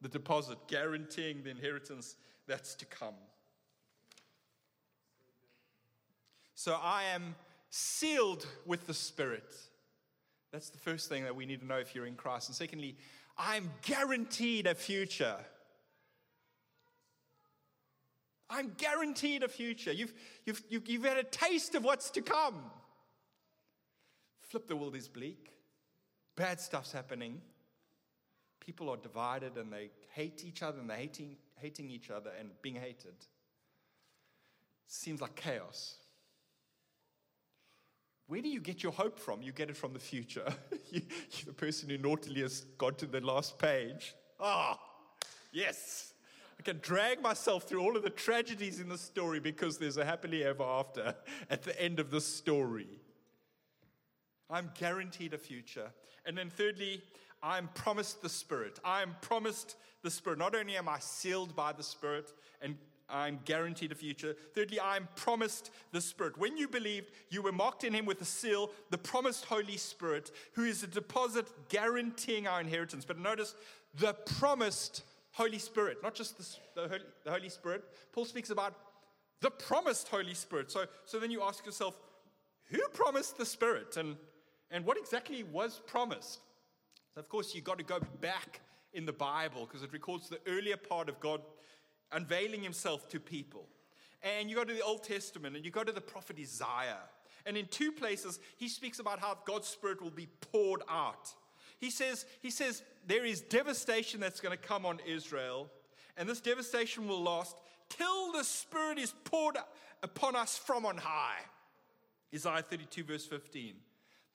the 0.00 0.08
deposit 0.08 0.58
guaranteeing 0.68 1.42
the 1.42 1.50
inheritance 1.50 2.14
that's 2.46 2.74
to 2.76 2.86
come. 2.86 3.14
So 6.54 6.78
I 6.82 7.04
am 7.14 7.34
sealed 7.70 8.46
with 8.66 8.86
the 8.86 8.94
Spirit. 8.94 9.54
That's 10.52 10.70
the 10.70 10.78
first 10.78 11.08
thing 11.08 11.24
that 11.24 11.36
we 11.36 11.46
need 11.46 11.60
to 11.60 11.66
know 11.66 11.76
if 11.76 11.94
you're 11.94 12.06
in 12.06 12.14
Christ. 12.14 12.48
And 12.48 12.56
secondly, 12.56 12.96
I'm 13.36 13.70
guaranteed 13.82 14.66
a 14.66 14.74
future. 14.74 15.36
I'm 18.50 18.72
guaranteed 18.78 19.42
a 19.42 19.48
future. 19.48 19.92
You've, 19.92 20.14
you've, 20.46 20.62
you've, 20.68 20.88
you've 20.88 21.04
had 21.04 21.18
a 21.18 21.22
taste 21.22 21.74
of 21.74 21.84
what's 21.84 22.10
to 22.12 22.22
come. 22.22 22.56
Flip 24.40 24.66
the 24.66 24.76
world 24.76 24.96
is 24.96 25.06
bleak. 25.06 25.52
Bad 26.34 26.60
stuff's 26.60 26.92
happening. 26.92 27.42
People 28.60 28.88
are 28.88 28.96
divided 28.96 29.56
and 29.56 29.72
they 29.72 29.90
hate 30.14 30.44
each 30.46 30.62
other 30.62 30.78
and 30.78 30.88
they're 30.88 30.96
hating, 30.96 31.36
hating 31.56 31.90
each 31.90 32.10
other 32.10 32.30
and 32.38 32.50
being 32.62 32.76
hated. 32.76 33.14
Seems 34.86 35.20
like 35.20 35.34
chaos. 35.36 35.96
Where 38.28 38.42
do 38.42 38.48
you 38.48 38.60
get 38.60 38.82
your 38.82 38.92
hope 38.92 39.18
from? 39.18 39.40
You 39.40 39.52
get 39.52 39.70
it 39.70 39.76
from 39.76 39.94
the 39.94 39.98
future. 39.98 40.46
you, 40.90 41.00
the 41.46 41.52
person 41.52 41.88
who 41.88 41.96
naughtily 41.96 42.42
has 42.42 42.60
got 42.76 42.98
to 42.98 43.06
the 43.06 43.20
last 43.20 43.58
page. 43.58 44.14
Ah, 44.38 44.78
yes. 45.50 46.12
I 46.58 46.62
can 46.62 46.78
drag 46.82 47.22
myself 47.22 47.64
through 47.64 47.80
all 47.80 47.96
of 47.96 48.02
the 48.02 48.10
tragedies 48.10 48.80
in 48.80 48.88
the 48.90 48.98
story 48.98 49.40
because 49.40 49.78
there's 49.78 49.96
a 49.96 50.04
happily 50.04 50.44
ever 50.44 50.62
after 50.62 51.14
at 51.48 51.62
the 51.62 51.80
end 51.80 52.00
of 52.00 52.10
the 52.10 52.20
story. 52.20 52.88
I'm 54.50 54.70
guaranteed 54.78 55.32
a 55.32 55.38
future. 55.38 55.90
And 56.26 56.36
then, 56.36 56.50
thirdly, 56.50 57.02
I'm 57.42 57.68
promised 57.74 58.20
the 58.20 58.28
Spirit. 58.28 58.78
I'm 58.84 59.16
promised 59.22 59.76
the 60.02 60.10
Spirit. 60.10 60.38
Not 60.38 60.54
only 60.54 60.76
am 60.76 60.88
I 60.88 60.98
sealed 60.98 61.56
by 61.56 61.72
the 61.72 61.82
Spirit 61.82 62.32
and 62.60 62.76
I'm 63.10 63.40
guaranteed 63.44 63.92
a 63.92 63.94
future. 63.94 64.36
Thirdly, 64.54 64.80
I'm 64.80 65.08
promised 65.16 65.70
the 65.92 66.00
Spirit. 66.00 66.36
When 66.36 66.56
you 66.56 66.68
believed, 66.68 67.10
you 67.30 67.40
were 67.42 67.52
marked 67.52 67.84
in 67.84 67.94
Him 67.94 68.04
with 68.04 68.20
a 68.20 68.26
seal, 68.26 68.70
the 68.90 68.98
promised 68.98 69.46
Holy 69.46 69.76
Spirit, 69.76 70.30
who 70.52 70.64
is 70.64 70.82
a 70.82 70.86
deposit 70.86 71.46
guaranteeing 71.68 72.46
our 72.46 72.60
inheritance. 72.60 73.04
But 73.04 73.18
notice 73.18 73.54
the 73.94 74.12
promised 74.12 75.04
Holy 75.32 75.58
Spirit, 75.58 75.98
not 76.02 76.14
just 76.14 76.36
the, 76.36 76.82
the, 76.82 76.88
Holy, 76.88 77.00
the 77.24 77.30
Holy 77.30 77.48
Spirit. 77.48 77.84
Paul 78.12 78.24
speaks 78.24 78.50
about 78.50 78.74
the 79.40 79.50
promised 79.50 80.08
Holy 80.08 80.34
Spirit. 80.34 80.70
So, 80.70 80.84
so 81.04 81.18
then 81.18 81.30
you 81.30 81.42
ask 81.42 81.64
yourself, 81.64 81.98
who 82.64 82.80
promised 82.92 83.38
the 83.38 83.46
Spirit? 83.46 83.96
And, 83.96 84.16
and 84.70 84.84
what 84.84 84.98
exactly 84.98 85.44
was 85.44 85.80
promised? 85.86 86.40
So, 87.14 87.20
of 87.20 87.28
course, 87.28 87.54
you've 87.54 87.64
got 87.64 87.78
to 87.78 87.84
go 87.84 88.00
back 88.20 88.60
in 88.92 89.06
the 89.06 89.12
Bible 89.12 89.66
because 89.66 89.82
it 89.82 89.92
records 89.92 90.28
the 90.28 90.40
earlier 90.46 90.76
part 90.76 91.08
of 91.08 91.18
God 91.20 91.40
unveiling 92.12 92.62
himself 92.62 93.08
to 93.10 93.20
people. 93.20 93.66
And 94.22 94.50
you 94.50 94.56
go 94.56 94.64
to 94.64 94.72
the 94.72 94.82
Old 94.82 95.04
Testament 95.04 95.56
and 95.56 95.64
you 95.64 95.70
go 95.70 95.84
to 95.84 95.92
the 95.92 96.00
prophet 96.00 96.36
Isaiah. 96.38 96.98
And 97.46 97.56
in 97.56 97.66
two 97.66 97.92
places, 97.92 98.40
he 98.56 98.68
speaks 98.68 98.98
about 98.98 99.20
how 99.20 99.38
God's 99.46 99.68
Spirit 99.68 100.02
will 100.02 100.10
be 100.10 100.28
poured 100.52 100.82
out. 100.88 101.32
He 101.78 101.90
says, 101.90 102.26
he 102.40 102.50
says 102.50 102.82
there 103.06 103.24
is 103.24 103.40
devastation 103.40 104.20
that's 104.20 104.40
going 104.40 104.56
to 104.56 104.62
come 104.62 104.84
on 104.84 104.98
Israel, 105.06 105.70
and 106.16 106.28
this 106.28 106.40
devastation 106.40 107.06
will 107.06 107.22
last 107.22 107.56
till 107.88 108.32
the 108.32 108.42
Spirit 108.42 108.98
is 108.98 109.14
poured 109.24 109.56
upon 110.02 110.34
us 110.34 110.58
from 110.58 110.84
on 110.84 110.96
high. 110.96 111.38
Isaiah 112.34 112.62
32, 112.62 113.04
verse 113.04 113.24
15. 113.24 113.74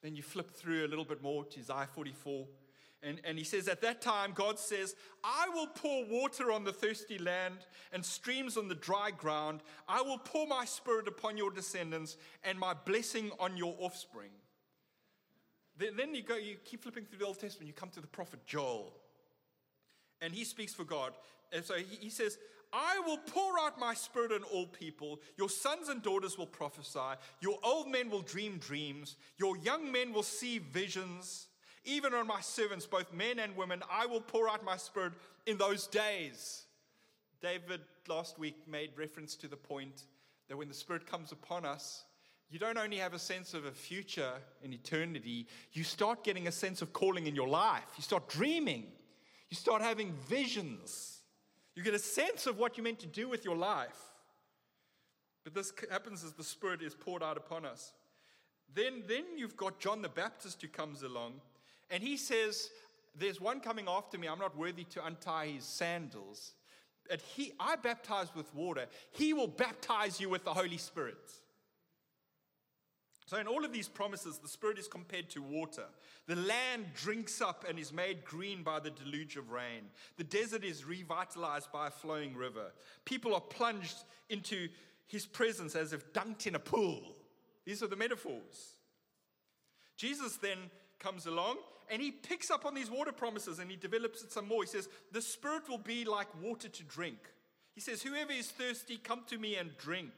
Then 0.02 0.16
you 0.16 0.22
flip 0.22 0.50
through 0.50 0.86
a 0.86 0.88
little 0.88 1.04
bit 1.04 1.22
more 1.22 1.44
to 1.44 1.60
Isaiah 1.60 1.88
44. 1.92 2.46
And, 3.04 3.20
and 3.24 3.36
he 3.36 3.44
says, 3.44 3.68
At 3.68 3.82
that 3.82 4.00
time, 4.00 4.32
God 4.34 4.58
says, 4.58 4.96
I 5.22 5.48
will 5.54 5.66
pour 5.66 6.06
water 6.06 6.50
on 6.50 6.64
the 6.64 6.72
thirsty 6.72 7.18
land 7.18 7.58
and 7.92 8.04
streams 8.04 8.56
on 8.56 8.68
the 8.68 8.74
dry 8.74 9.10
ground. 9.10 9.60
I 9.86 10.00
will 10.00 10.18
pour 10.18 10.46
my 10.46 10.64
spirit 10.64 11.06
upon 11.06 11.36
your 11.36 11.50
descendants 11.50 12.16
and 12.42 12.58
my 12.58 12.72
blessing 12.72 13.30
on 13.38 13.56
your 13.56 13.76
offspring. 13.78 14.30
Then, 15.76 15.96
then 15.96 16.14
you 16.14 16.22
go, 16.22 16.36
you 16.36 16.56
keep 16.64 16.82
flipping 16.82 17.04
through 17.04 17.18
the 17.18 17.26
Old 17.26 17.38
Testament, 17.38 17.66
you 17.66 17.74
come 17.74 17.90
to 17.90 18.00
the 18.00 18.06
prophet 18.06 18.40
Joel. 18.46 18.92
And 20.20 20.32
he 20.32 20.44
speaks 20.44 20.72
for 20.72 20.84
God. 20.84 21.12
And 21.52 21.64
so 21.64 21.74
he, 21.74 21.96
he 22.00 22.10
says, 22.10 22.38
I 22.72 23.00
will 23.06 23.18
pour 23.18 23.58
out 23.60 23.78
my 23.78 23.94
spirit 23.94 24.32
on 24.32 24.42
all 24.44 24.66
people. 24.66 25.20
Your 25.36 25.48
sons 25.48 25.88
and 25.88 26.02
daughters 26.02 26.38
will 26.38 26.46
prophesy. 26.46 27.18
Your 27.40 27.58
old 27.62 27.88
men 27.88 28.10
will 28.10 28.22
dream 28.22 28.58
dreams. 28.58 29.16
Your 29.38 29.56
young 29.58 29.92
men 29.92 30.12
will 30.12 30.22
see 30.22 30.58
visions. 30.58 31.48
Even 31.84 32.14
on 32.14 32.26
my 32.26 32.40
servants, 32.40 32.86
both 32.86 33.12
men 33.12 33.38
and 33.38 33.56
women, 33.56 33.82
I 33.90 34.06
will 34.06 34.20
pour 34.20 34.48
out 34.48 34.64
my 34.64 34.76
spirit 34.76 35.12
in 35.46 35.58
those 35.58 35.86
days. 35.86 36.64
David 37.40 37.80
last 38.08 38.38
week 38.38 38.56
made 38.66 38.90
reference 38.96 39.36
to 39.36 39.48
the 39.48 39.56
point 39.56 40.04
that 40.48 40.56
when 40.56 40.68
the 40.68 40.74
Spirit 40.74 41.06
comes 41.06 41.32
upon 41.32 41.64
us, 41.64 42.04
you 42.50 42.58
don't 42.58 42.78
only 42.78 42.98
have 42.98 43.14
a 43.14 43.18
sense 43.18 43.54
of 43.54 43.64
a 43.64 43.72
future 43.72 44.32
in 44.62 44.72
eternity, 44.72 45.46
you 45.72 45.84
start 45.84 46.24
getting 46.24 46.46
a 46.46 46.52
sense 46.52 46.82
of 46.82 46.92
calling 46.92 47.26
in 47.26 47.34
your 47.34 47.48
life. 47.48 47.84
You 47.96 48.02
start 48.02 48.28
dreaming, 48.28 48.86
you 49.50 49.56
start 49.56 49.82
having 49.82 50.12
visions, 50.28 51.22
you 51.74 51.82
get 51.82 51.94
a 51.94 51.98
sense 51.98 52.46
of 52.46 52.58
what 52.58 52.76
you're 52.76 52.84
meant 52.84 53.00
to 53.00 53.06
do 53.06 53.28
with 53.28 53.44
your 53.44 53.56
life. 53.56 53.98
But 55.42 55.54
this 55.54 55.72
happens 55.90 56.24
as 56.24 56.32
the 56.32 56.44
Spirit 56.44 56.80
is 56.80 56.94
poured 56.94 57.22
out 57.22 57.36
upon 57.36 57.64
us. 57.64 57.92
Then, 58.72 59.02
then 59.06 59.24
you've 59.36 59.56
got 59.56 59.78
John 59.80 60.00
the 60.00 60.08
Baptist 60.08 60.62
who 60.62 60.68
comes 60.68 61.02
along 61.02 61.40
and 61.94 62.02
he 62.02 62.16
says, 62.16 62.70
There's 63.16 63.40
one 63.40 63.60
coming 63.60 63.86
after 63.88 64.18
me. 64.18 64.26
I'm 64.26 64.40
not 64.40 64.58
worthy 64.58 64.82
to 64.82 65.06
untie 65.06 65.46
his 65.46 65.64
sandals. 65.64 66.54
But 67.08 67.20
he, 67.20 67.52
I 67.60 67.76
baptize 67.76 68.34
with 68.34 68.52
water. 68.52 68.86
He 69.12 69.32
will 69.32 69.46
baptize 69.46 70.20
you 70.20 70.28
with 70.28 70.44
the 70.44 70.52
Holy 70.52 70.78
Spirit. 70.78 71.30
So, 73.26 73.36
in 73.36 73.46
all 73.46 73.64
of 73.64 73.72
these 73.72 73.86
promises, 73.86 74.38
the 74.38 74.48
Spirit 74.48 74.76
is 74.76 74.88
compared 74.88 75.30
to 75.30 75.42
water. 75.42 75.84
The 76.26 76.34
land 76.34 76.86
drinks 76.96 77.40
up 77.40 77.64
and 77.68 77.78
is 77.78 77.92
made 77.92 78.24
green 78.24 78.64
by 78.64 78.80
the 78.80 78.90
deluge 78.90 79.36
of 79.36 79.50
rain. 79.50 79.84
The 80.16 80.24
desert 80.24 80.64
is 80.64 80.84
revitalized 80.84 81.70
by 81.70 81.86
a 81.86 81.90
flowing 81.90 82.34
river. 82.34 82.72
People 83.04 83.36
are 83.36 83.40
plunged 83.40 84.02
into 84.30 84.68
His 85.06 85.26
presence 85.26 85.76
as 85.76 85.92
if 85.92 86.12
dunked 86.12 86.48
in 86.48 86.56
a 86.56 86.58
pool. 86.58 87.14
These 87.64 87.84
are 87.84 87.88
the 87.88 87.94
metaphors. 87.94 88.78
Jesus 89.96 90.38
then 90.38 90.58
comes 90.98 91.26
along 91.26 91.58
and 91.90 92.00
he 92.00 92.10
picks 92.10 92.50
up 92.50 92.64
on 92.64 92.74
these 92.74 92.90
water 92.90 93.12
promises 93.12 93.58
and 93.58 93.70
he 93.70 93.76
develops 93.76 94.22
it 94.22 94.32
some 94.32 94.48
more. 94.48 94.62
He 94.62 94.68
says, 94.68 94.88
The 95.12 95.22
Spirit 95.22 95.68
will 95.68 95.78
be 95.78 96.04
like 96.04 96.28
water 96.42 96.68
to 96.68 96.82
drink. 96.84 97.18
He 97.74 97.80
says, 97.80 98.02
Whoever 98.02 98.32
is 98.32 98.50
thirsty, 98.50 98.96
come 98.96 99.22
to 99.28 99.38
me 99.38 99.56
and 99.56 99.76
drink. 99.76 100.12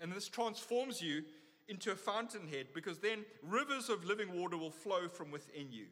And 0.00 0.12
this 0.12 0.28
transforms 0.28 1.00
you 1.00 1.22
into 1.68 1.92
a 1.92 1.96
fountainhead 1.96 2.68
because 2.74 2.98
then 2.98 3.24
rivers 3.42 3.88
of 3.88 4.04
living 4.04 4.38
water 4.38 4.56
will 4.56 4.70
flow 4.70 5.08
from 5.08 5.30
within 5.30 5.70
you. 5.70 5.86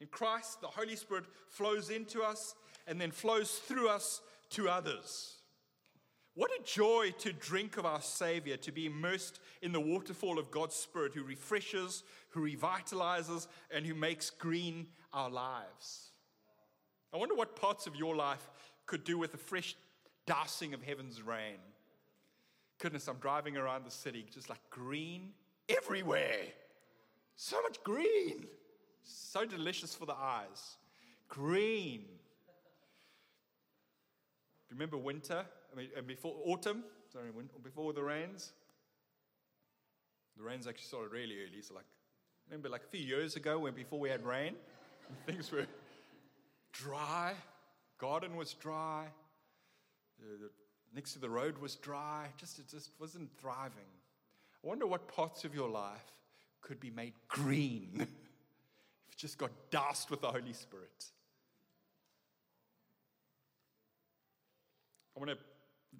In 0.00 0.08
Christ, 0.08 0.60
the 0.60 0.66
Holy 0.66 0.96
Spirit 0.96 1.24
flows 1.48 1.90
into 1.90 2.22
us 2.22 2.54
and 2.86 3.00
then 3.00 3.10
flows 3.10 3.52
through 3.52 3.88
us 3.88 4.20
to 4.50 4.68
others. 4.68 5.35
What 6.36 6.50
a 6.50 6.62
joy 6.62 7.14
to 7.20 7.32
drink 7.32 7.78
of 7.78 7.86
our 7.86 8.02
Savior, 8.02 8.58
to 8.58 8.70
be 8.70 8.84
immersed 8.84 9.40
in 9.62 9.72
the 9.72 9.80
waterfall 9.80 10.38
of 10.38 10.50
God's 10.50 10.74
Spirit 10.74 11.14
who 11.14 11.22
refreshes, 11.22 12.02
who 12.28 12.46
revitalizes, 12.46 13.46
and 13.70 13.86
who 13.86 13.94
makes 13.94 14.28
green 14.28 14.86
our 15.14 15.30
lives. 15.30 16.10
I 17.14 17.16
wonder 17.16 17.34
what 17.34 17.56
parts 17.56 17.86
of 17.86 17.96
your 17.96 18.14
life 18.14 18.50
could 18.84 19.02
do 19.02 19.16
with 19.16 19.32
a 19.32 19.38
fresh 19.38 19.76
dousing 20.26 20.74
of 20.74 20.82
heaven's 20.82 21.22
rain. 21.22 21.56
Goodness, 22.80 23.08
I'm 23.08 23.16
driving 23.16 23.56
around 23.56 23.86
the 23.86 23.90
city 23.90 24.26
just 24.30 24.50
like 24.50 24.60
green 24.68 25.30
everywhere. 25.70 26.42
So 27.36 27.62
much 27.62 27.82
green. 27.82 28.46
So 29.04 29.46
delicious 29.46 29.94
for 29.94 30.04
the 30.04 30.14
eyes. 30.14 30.76
Green. 31.28 32.04
Remember 34.70 34.98
winter? 34.98 35.46
Mean, 35.76 35.88
before 36.06 36.34
autumn, 36.46 36.84
sorry, 37.12 37.26
before 37.62 37.92
the 37.92 38.02
rains. 38.02 38.52
The 40.36 40.42
rains 40.42 40.66
actually 40.66 40.86
started 40.86 41.12
really 41.12 41.36
early. 41.42 41.60
So, 41.60 41.74
like, 41.74 41.84
remember, 42.48 42.70
like 42.70 42.84
a 42.84 42.88
few 42.88 43.04
years 43.04 43.36
ago, 43.36 43.58
when 43.58 43.74
before 43.74 44.00
we 44.00 44.08
had 44.08 44.24
rain, 44.24 44.54
things 45.26 45.52
were 45.52 45.66
dry. 46.72 47.34
Garden 47.98 48.36
was 48.36 48.54
dry. 48.54 49.06
Next 50.94 51.12
to 51.12 51.18
the 51.18 51.28
road 51.28 51.58
was 51.58 51.76
dry. 51.76 52.28
Just 52.38 52.58
it 52.58 52.68
just 52.68 52.90
wasn't 52.98 53.30
thriving. 53.38 53.90
I 54.64 54.66
wonder 54.66 54.86
what 54.86 55.08
parts 55.08 55.44
of 55.44 55.54
your 55.54 55.68
life 55.68 56.12
could 56.62 56.80
be 56.80 56.90
made 56.90 57.12
green 57.28 57.90
if 58.00 58.08
you 58.08 59.16
just 59.16 59.36
got 59.36 59.50
doused 59.70 60.10
with 60.10 60.22
the 60.22 60.28
Holy 60.28 60.54
Spirit. 60.54 61.04
I 65.14 65.18
want 65.18 65.30
to 65.30 65.38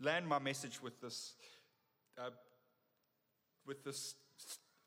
land 0.03 0.27
my 0.27 0.39
message 0.39 0.83
with 0.83 1.01
this, 1.01 1.35
uh, 2.19 2.31
with 3.67 3.85
this 3.85 4.15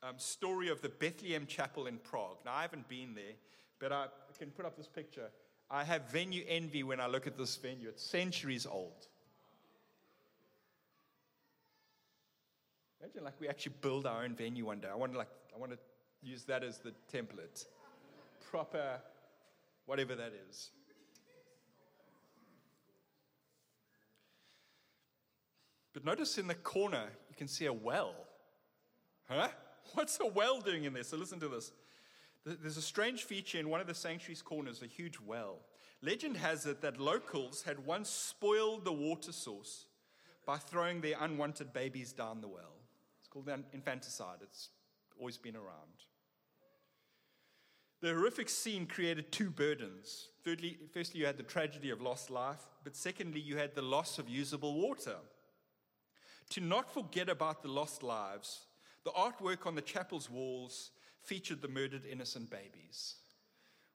um, 0.02 0.14
story 0.18 0.68
of 0.68 0.80
the 0.80 0.88
Bethlehem 0.88 1.46
Chapel 1.46 1.86
in 1.86 1.98
Prague. 1.98 2.38
Now, 2.44 2.54
I 2.54 2.62
haven't 2.62 2.88
been 2.88 3.14
there, 3.14 3.34
but 3.78 3.92
I 3.92 4.06
can 4.38 4.50
put 4.50 4.64
up 4.64 4.76
this 4.76 4.88
picture. 4.88 5.30
I 5.70 5.84
have 5.84 6.10
venue 6.10 6.44
envy 6.48 6.82
when 6.82 7.00
I 7.00 7.06
look 7.06 7.26
at 7.26 7.38
this 7.38 7.56
venue. 7.56 7.88
It's 7.88 8.02
centuries 8.02 8.66
old. 8.66 9.06
Imagine 13.00 13.24
like 13.24 13.40
we 13.40 13.48
actually 13.48 13.74
build 13.80 14.06
our 14.06 14.24
own 14.24 14.34
venue 14.34 14.66
one 14.66 14.80
day. 14.80 14.88
I 14.88 14.94
want 14.94 15.12
to 15.12 15.18
like 15.18 15.30
I 15.54 15.58
want 15.58 15.72
to 15.72 15.78
use 16.22 16.44
that 16.44 16.62
as 16.62 16.78
the 16.78 16.92
template. 17.12 17.64
Proper 18.50 19.00
whatever 19.86 20.14
that 20.16 20.32
is. 20.48 20.70
But 25.92 26.04
notice 26.04 26.38
in 26.38 26.46
the 26.46 26.54
corner, 26.54 27.04
you 27.28 27.36
can 27.36 27.48
see 27.48 27.66
a 27.66 27.72
well. 27.72 28.14
Huh? 29.28 29.48
What's 29.94 30.20
a 30.20 30.26
well 30.26 30.60
doing 30.60 30.84
in 30.84 30.92
there? 30.92 31.02
So 31.02 31.16
listen 31.16 31.40
to 31.40 31.48
this. 31.48 31.72
There's 32.44 32.76
a 32.76 32.82
strange 32.82 33.24
feature 33.24 33.58
in 33.58 33.68
one 33.68 33.80
of 33.80 33.86
the 33.86 33.94
sanctuary's 33.94 34.42
corners, 34.42 34.82
a 34.82 34.86
huge 34.86 35.18
well. 35.20 35.58
Legend 36.02 36.36
has 36.38 36.64
it 36.64 36.80
that 36.80 36.98
locals 36.98 37.62
had 37.62 37.84
once 37.84 38.08
spoiled 38.08 38.84
the 38.84 38.92
water 38.92 39.32
source 39.32 39.86
by 40.46 40.56
throwing 40.56 41.00
their 41.00 41.16
unwanted 41.20 41.72
babies 41.72 42.12
down 42.12 42.40
the 42.40 42.48
well. 42.48 42.76
It's 43.18 43.28
called 43.28 43.50
infanticide, 43.74 44.38
it's 44.42 44.70
always 45.18 45.36
been 45.36 45.56
around. 45.56 46.06
The 48.00 48.14
horrific 48.14 48.48
scene 48.48 48.86
created 48.86 49.30
two 49.30 49.50
burdens. 49.50 50.28
Firstly, 50.42 51.20
you 51.20 51.26
had 51.26 51.36
the 51.36 51.42
tragedy 51.42 51.90
of 51.90 52.00
lost 52.00 52.30
life, 52.30 52.62
but 52.82 52.96
secondly, 52.96 53.40
you 53.40 53.58
had 53.58 53.74
the 53.74 53.82
loss 53.82 54.18
of 54.18 54.26
usable 54.26 54.80
water. 54.80 55.16
To 56.50 56.60
not 56.60 56.92
forget 56.92 57.28
about 57.28 57.62
the 57.62 57.68
lost 57.68 58.02
lives, 58.02 58.60
the 59.04 59.10
artwork 59.10 59.66
on 59.66 59.74
the 59.74 59.82
chapel's 59.82 60.28
walls 60.28 60.90
featured 61.22 61.62
the 61.62 61.68
murdered 61.68 62.04
innocent 62.04 62.50
babies. 62.50 63.16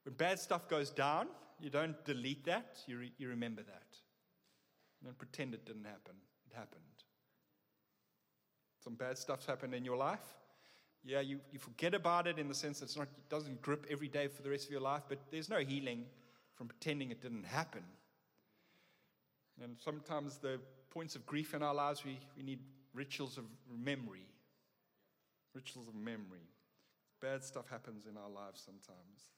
When 0.03 0.15
bad 0.15 0.39
stuff 0.39 0.69
goes 0.69 0.89
down, 0.89 1.27
you 1.59 1.69
don't 1.69 2.03
delete 2.05 2.45
that, 2.45 2.77
you, 2.87 2.99
re- 2.99 3.13
you 3.17 3.29
remember 3.29 3.61
that. 3.63 3.97
Don't 5.03 5.17
pretend 5.17 5.53
it 5.53 5.65
didn't 5.65 5.85
happen. 5.85 6.15
It 6.49 6.55
happened. 6.55 6.81
Some 8.83 8.95
bad 8.95 9.17
stuff's 9.17 9.45
happened 9.45 9.73
in 9.73 9.83
your 9.83 9.97
life. 9.97 10.35
Yeah, 11.03 11.19
you, 11.19 11.39
you 11.51 11.59
forget 11.59 11.93
about 11.93 12.25
it 12.25 12.39
in 12.39 12.47
the 12.47 12.55
sense 12.55 12.79
that 12.79 12.85
it's 12.85 12.97
not, 12.97 13.07
it 13.17 13.29
doesn't 13.29 13.61
grip 13.61 13.85
every 13.89 14.07
day 14.07 14.27
for 14.27 14.41
the 14.41 14.49
rest 14.49 14.65
of 14.65 14.71
your 14.71 14.81
life, 14.81 15.03
but 15.07 15.19
there's 15.31 15.49
no 15.49 15.59
healing 15.59 16.05
from 16.55 16.67
pretending 16.67 17.11
it 17.11 17.21
didn't 17.21 17.45
happen. 17.45 17.83
And 19.63 19.77
sometimes 19.83 20.37
the 20.37 20.59
points 20.89 21.15
of 21.15 21.25
grief 21.25 21.53
in 21.53 21.63
our 21.63 21.73
lives, 21.73 22.03
we, 22.03 22.19
we 22.37 22.43
need 22.43 22.59
rituals 22.93 23.37
of 23.37 23.45
memory. 23.69 24.27
Rituals 25.53 25.87
of 25.87 25.95
memory. 25.95 26.47
Bad 27.21 27.43
stuff 27.43 27.69
happens 27.69 28.05
in 28.05 28.17
our 28.17 28.29
lives 28.29 28.61
sometimes. 28.63 29.31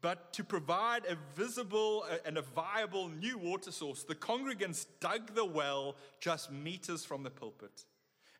But 0.00 0.34
to 0.34 0.44
provide 0.44 1.06
a 1.06 1.16
visible 1.34 2.04
and 2.26 2.36
a 2.36 2.42
viable 2.42 3.08
new 3.08 3.38
water 3.38 3.72
source, 3.72 4.02
the 4.02 4.14
congregants 4.14 4.84
dug 5.00 5.34
the 5.34 5.46
well 5.46 5.96
just 6.20 6.52
meters 6.52 7.06
from 7.06 7.22
the 7.22 7.30
pulpit. 7.30 7.86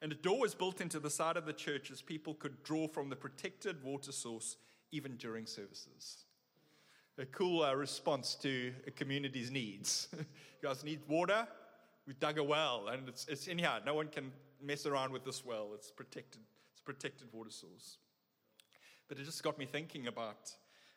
And 0.03 0.13
a 0.13 0.17
door 0.17 0.41
was 0.41 0.55
built 0.55 0.83
into 0.83 1.01
the 1.01 1.09
side 1.09 1.39
of 1.39 1.47
the 1.47 1.55
church 1.55 1.91
as 1.91 2.03
people 2.03 2.35
could 2.35 2.63
draw 2.65 2.87
from 2.87 3.09
the 3.09 3.17
protected 3.17 3.83
water 3.83 4.13
source 4.13 4.57
even 4.93 5.17
during 5.17 5.47
services. 5.47 6.24
A 7.17 7.27
cool 7.27 7.63
uh, 7.63 7.73
response 7.75 8.35
to 8.43 8.73
a 8.89 8.91
community's 8.91 9.49
needs. 9.49 10.09
you 10.19 10.25
guys 10.61 10.83
need 10.83 11.01
water? 11.07 11.47
We 12.09 12.15
dug 12.15 12.39
a 12.39 12.43
well, 12.43 12.89
and 12.89 13.09
it's, 13.09 13.29
it's 13.29 13.47
in 13.47 13.57
here. 13.57 13.71
No 13.87 13.95
one 13.95 14.09
can 14.09 14.33
mess 14.61 14.85
around 14.85 15.13
with 15.13 15.25
this 15.25 15.45
well. 15.45 15.69
It's 15.75 15.93
protected. 15.93 16.41
It's 16.73 16.81
a 16.81 16.85
protected 16.85 17.29
water 17.33 17.51
source. 17.51 17.99
But 19.07 19.19
it 19.19 19.27
just 19.27 19.45
got 19.45 19.61
me 19.61 19.65
thinking 19.65 20.09
about 20.09 20.51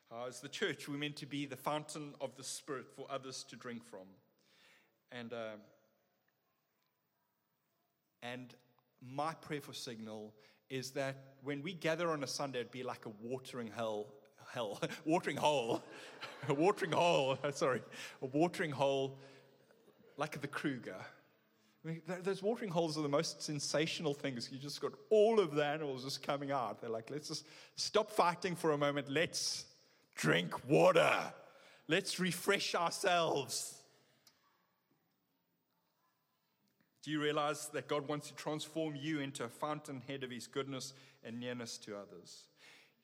how, 0.09 0.25
as 0.27 0.39
the 0.39 0.49
church, 0.49 0.89
we're 0.89 0.97
meant 0.97 1.17
to 1.17 1.27
be 1.27 1.45
the 1.45 1.55
fountain 1.55 2.15
of 2.19 2.35
the 2.35 2.43
Spirit 2.43 2.87
for 2.95 3.05
others 3.11 3.45
to 3.49 3.55
drink 3.55 3.85
from. 3.85 4.07
And, 5.11 5.33
uh, 5.33 5.57
and 8.23 8.55
my 9.01 9.35
prayer 9.35 9.61
for 9.61 9.73
Signal 9.73 10.33
is 10.71 10.89
that 10.91 11.35
when 11.43 11.61
we 11.61 11.73
gather 11.73 12.09
on 12.09 12.23
a 12.23 12.27
Sunday, 12.27 12.61
it'd 12.61 12.71
be 12.71 12.81
like 12.81 13.05
a 13.05 13.11
watering 13.21 13.69
hell, 13.69 14.07
hell, 14.53 14.81
watering 15.05 15.37
hole, 15.37 15.83
a 16.47 16.53
watering 16.65 16.91
hole, 16.91 17.37
sorry, 17.51 17.81
a 18.21 18.25
watering 18.25 18.71
hole 18.71 19.17
like 20.17 20.39
the 20.41 20.47
Kruger. 20.47 20.95
I 21.85 21.87
mean, 21.87 22.01
those 22.23 22.43
watering 22.43 22.71
holes 22.71 22.97
are 22.97 23.01
the 23.01 23.09
most 23.09 23.41
sensational 23.41 24.13
things. 24.13 24.49
You 24.51 24.57
just 24.57 24.81
got 24.81 24.93
all 25.09 25.39
of 25.39 25.53
the 25.53 25.63
animals 25.63 26.03
just 26.03 26.21
coming 26.21 26.51
out. 26.51 26.81
They're 26.81 26.89
like, 26.89 27.09
let's 27.09 27.29
just 27.29 27.45
stop 27.75 28.09
fighting 28.09 28.55
for 28.55 28.71
a 28.71 28.77
moment. 28.77 29.09
Let's 29.09 29.65
drink 30.15 30.67
water. 30.67 31.15
Let's 31.87 32.19
refresh 32.19 32.75
ourselves. 32.75 33.77
Do 37.03 37.11
you 37.11 37.21
realize 37.21 37.69
that 37.69 37.87
God 37.87 38.05
wants 38.09 38.27
to 38.27 38.35
transform 38.35 38.95
you 38.97 39.21
into 39.21 39.45
a 39.45 39.47
fountainhead 39.47 40.23
of 40.25 40.31
His 40.31 40.45
goodness 40.45 40.93
and 41.23 41.39
nearness 41.39 41.77
to 41.79 41.95
others? 41.95 42.47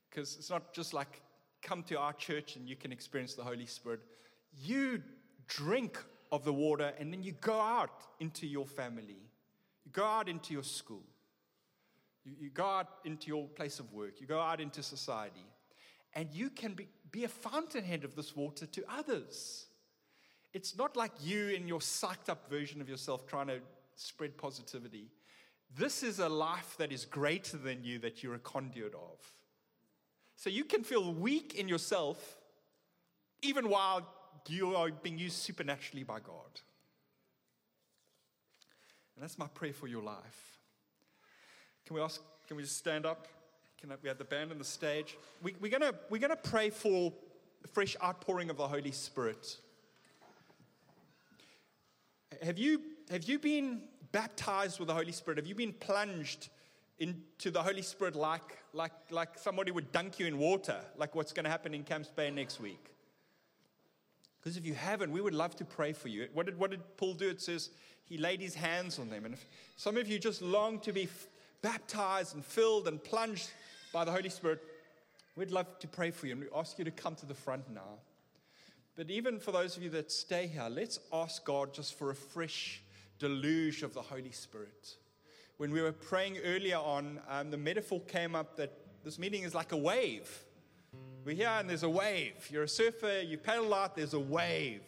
Because 0.10 0.36
it's 0.36 0.50
not 0.50 0.74
just 0.74 0.94
like 0.94 1.22
come 1.64 1.84
to 1.84 1.98
our 1.98 2.14
church 2.14 2.56
and 2.56 2.68
you 2.68 2.76
can 2.76 2.92
experience 2.92 3.34
the 3.34 3.44
Holy 3.44 3.66
Spirit. 3.66 4.02
You 4.62 5.02
drink 5.48 5.98
of 6.32 6.44
the 6.44 6.54
water 6.54 6.94
and 7.00 7.12
then 7.12 7.24
you 7.24 7.32
go 7.42 7.60
out 7.60 8.04
into 8.20 8.46
your 8.46 8.66
family, 8.66 9.18
you 9.86 9.92
go 9.92 10.04
out 10.04 10.28
into 10.30 10.54
your 10.54 10.64
school, 10.64 11.04
you, 12.24 12.34
you 12.40 12.50
go 12.50 12.66
out 12.66 12.88
into 13.06 13.28
your 13.28 13.48
place 13.48 13.80
of 13.80 13.92
work, 13.94 14.20
you 14.20 14.28
go 14.28 14.40
out 14.40 14.60
into 14.60 14.84
society, 14.84 15.48
and 16.14 16.30
you 16.32 16.50
can 16.50 16.74
be, 16.74 16.88
be 17.12 17.24
a 17.24 17.30
fountainhead 17.30 18.04
of 18.04 18.16
this 18.16 18.36
water 18.36 18.66
to 18.66 18.84
others. 18.90 19.66
It's 20.54 20.78
not 20.78 20.96
like 20.96 21.12
you 21.22 21.50
in 21.50 21.68
your 21.68 21.80
psyched 21.80 22.30
up 22.30 22.50
version 22.50 22.82
of 22.82 22.88
yourself 22.88 23.26
trying 23.26 23.48
to 23.48 23.60
spread 23.96 24.38
positivity. 24.38 25.10
This 25.76 26.04
is 26.04 26.20
a 26.20 26.30
life 26.30 26.76
that 26.78 26.92
is 26.92 27.06
greater 27.06 27.58
than 27.58 27.84
you 27.84 27.98
that 28.00 28.22
you're 28.22 28.36
a 28.36 28.40
conduit 28.40 28.94
of. 28.94 29.18
So 30.44 30.50
you 30.50 30.66
can 30.66 30.84
feel 30.84 31.14
weak 31.14 31.56
in 31.56 31.70
yourself 31.70 32.36
even 33.42 33.70
while 33.70 34.06
you 34.50 34.76
are 34.76 34.92
being 34.92 35.18
used 35.18 35.38
supernaturally 35.38 36.04
by 36.04 36.20
God. 36.20 36.60
And 39.16 39.24
that's 39.24 39.40
my 39.40 39.48
prayer 39.48 39.72
for 39.72 39.88
your 39.88 40.04
life. 40.04 40.60
Can 41.86 41.96
we 41.96 42.02
ask, 42.02 42.20
can 42.46 42.58
we 42.58 42.64
just 42.64 42.76
stand 42.76 43.06
up? 43.06 43.30
Can 43.80 43.94
I, 43.94 43.96
we 44.04 44.10
have 44.10 44.18
the 44.18 44.26
band 44.26 44.52
on 44.52 44.58
the 44.58 44.66
stage? 44.66 45.18
We, 45.42 45.56
we're 45.62 45.72
going 45.72 45.94
we're 46.10 46.20
gonna 46.20 46.36
pray 46.36 46.72
for 46.72 47.14
fresh 47.72 47.96
outpouring 48.04 48.50
of 48.50 48.58
the 48.58 48.68
Holy 48.68 48.92
Spirit. 48.92 49.60
Have 52.42 52.58
you 52.58 52.82
have 53.10 53.24
you 53.24 53.40
been 53.40 53.84
baptized 54.12 54.80
with 54.80 54.90
the 54.90 54.94
Holy 54.94 55.14
Spirit? 55.14 55.38
Have 55.38 55.48
you 55.48 55.56
been 55.56 55.72
plunged 55.72 56.50
into 57.00 57.52
the 57.52 57.62
Holy 57.62 57.82
Spirit 57.82 58.16
like, 58.16 58.60
like, 58.74 58.92
like 59.12 59.38
somebody 59.38 59.72
would 59.72 59.92
dunk 59.92 60.20
you 60.20 60.26
in 60.26 60.38
water, 60.38 60.78
like 60.98 61.16
what's 61.16 61.34
going 61.34 61.46
to 61.46 61.50
happen 61.50 61.74
in 61.74 61.84
Camps 61.84 62.10
Bay 62.10 62.30
next 62.30 62.60
week? 62.60 62.94
Because 64.40 64.58
if 64.58 64.66
you 64.66 64.74
haven't, 64.74 65.12
we 65.12 65.22
would 65.22 65.34
love 65.34 65.56
to 65.56 65.66
pray 65.66 65.94
for 65.94 66.10
you. 66.10 66.28
What 66.34 66.46
did, 66.46 66.60
what 66.60 66.72
did 66.72 66.82
Paul 66.98 67.14
do? 67.14 67.30
It 67.30 67.42
says 67.42 67.70
he 68.04 68.18
laid 68.18 68.42
his 68.42 68.54
hands 68.54 69.00
on 69.00 69.10
them. 69.10 69.26
And 69.26 69.34
if 69.34 69.46
some 69.78 69.98
of 69.98 70.08
you 70.08 70.20
just 70.20 70.42
long 70.42 70.80
to 70.80 70.92
be 70.92 71.04
f- 71.04 71.28
baptized 71.62 72.36
and 72.36 72.44
filled 72.44 72.88
and 72.88 73.02
plunged 73.02 73.50
by 73.94 74.04
the 74.04 74.12
Holy 74.12 74.30
Spirit, 74.30 74.62
we'd 75.38 75.52
love 75.52 75.80
to 75.80 75.88
pray 75.88 76.12
for 76.12 76.28
you. 76.28 76.34
And 76.34 76.42
we 76.42 76.48
ask 76.54 76.78
you 76.78 76.86
to 76.86 76.92
come 76.92 77.16
to 77.16 77.26
the 77.26 77.34
front 77.34 77.70
now. 77.74 78.00
But 78.96 79.10
even 79.10 79.40
for 79.40 79.52
those 79.52 79.78
of 79.78 79.84
you 79.84 79.90
that 79.92 80.12
stay 80.12 80.48
here, 80.48 80.68
let's 80.70 81.00
ask 81.12 81.44
God 81.46 81.74
just 81.74 81.98
for 81.98 82.12
a 82.12 82.16
fresh 82.16 82.82
deluge 83.20 83.82
of 83.82 83.94
the 83.94 84.02
Holy 84.02 84.32
Spirit. 84.32 84.98
When 85.58 85.72
we 85.72 85.82
were 85.82 85.92
praying 85.92 86.40
earlier 86.44 86.78
on, 86.78 87.20
um, 87.30 87.52
the 87.52 87.58
metaphor 87.58 88.02
came 88.02 88.36
up 88.36 88.58
that 88.58 88.74
this 89.04 89.20
meeting 89.20 89.44
is 89.44 89.54
like 89.54 89.72
a 89.72 89.78
wave. 89.78 90.44
We're 91.24 91.36
here 91.36 91.48
and 91.48 91.70
there's 91.70 91.84
a 91.84 91.90
wave. 91.90 92.48
You're 92.50 92.64
a 92.64 92.68
surfer, 92.68 93.22
you 93.22 93.38
paddle 93.38 93.74
out, 93.74 93.96
there's 93.96 94.16
a 94.16 94.20
wave. 94.20 94.82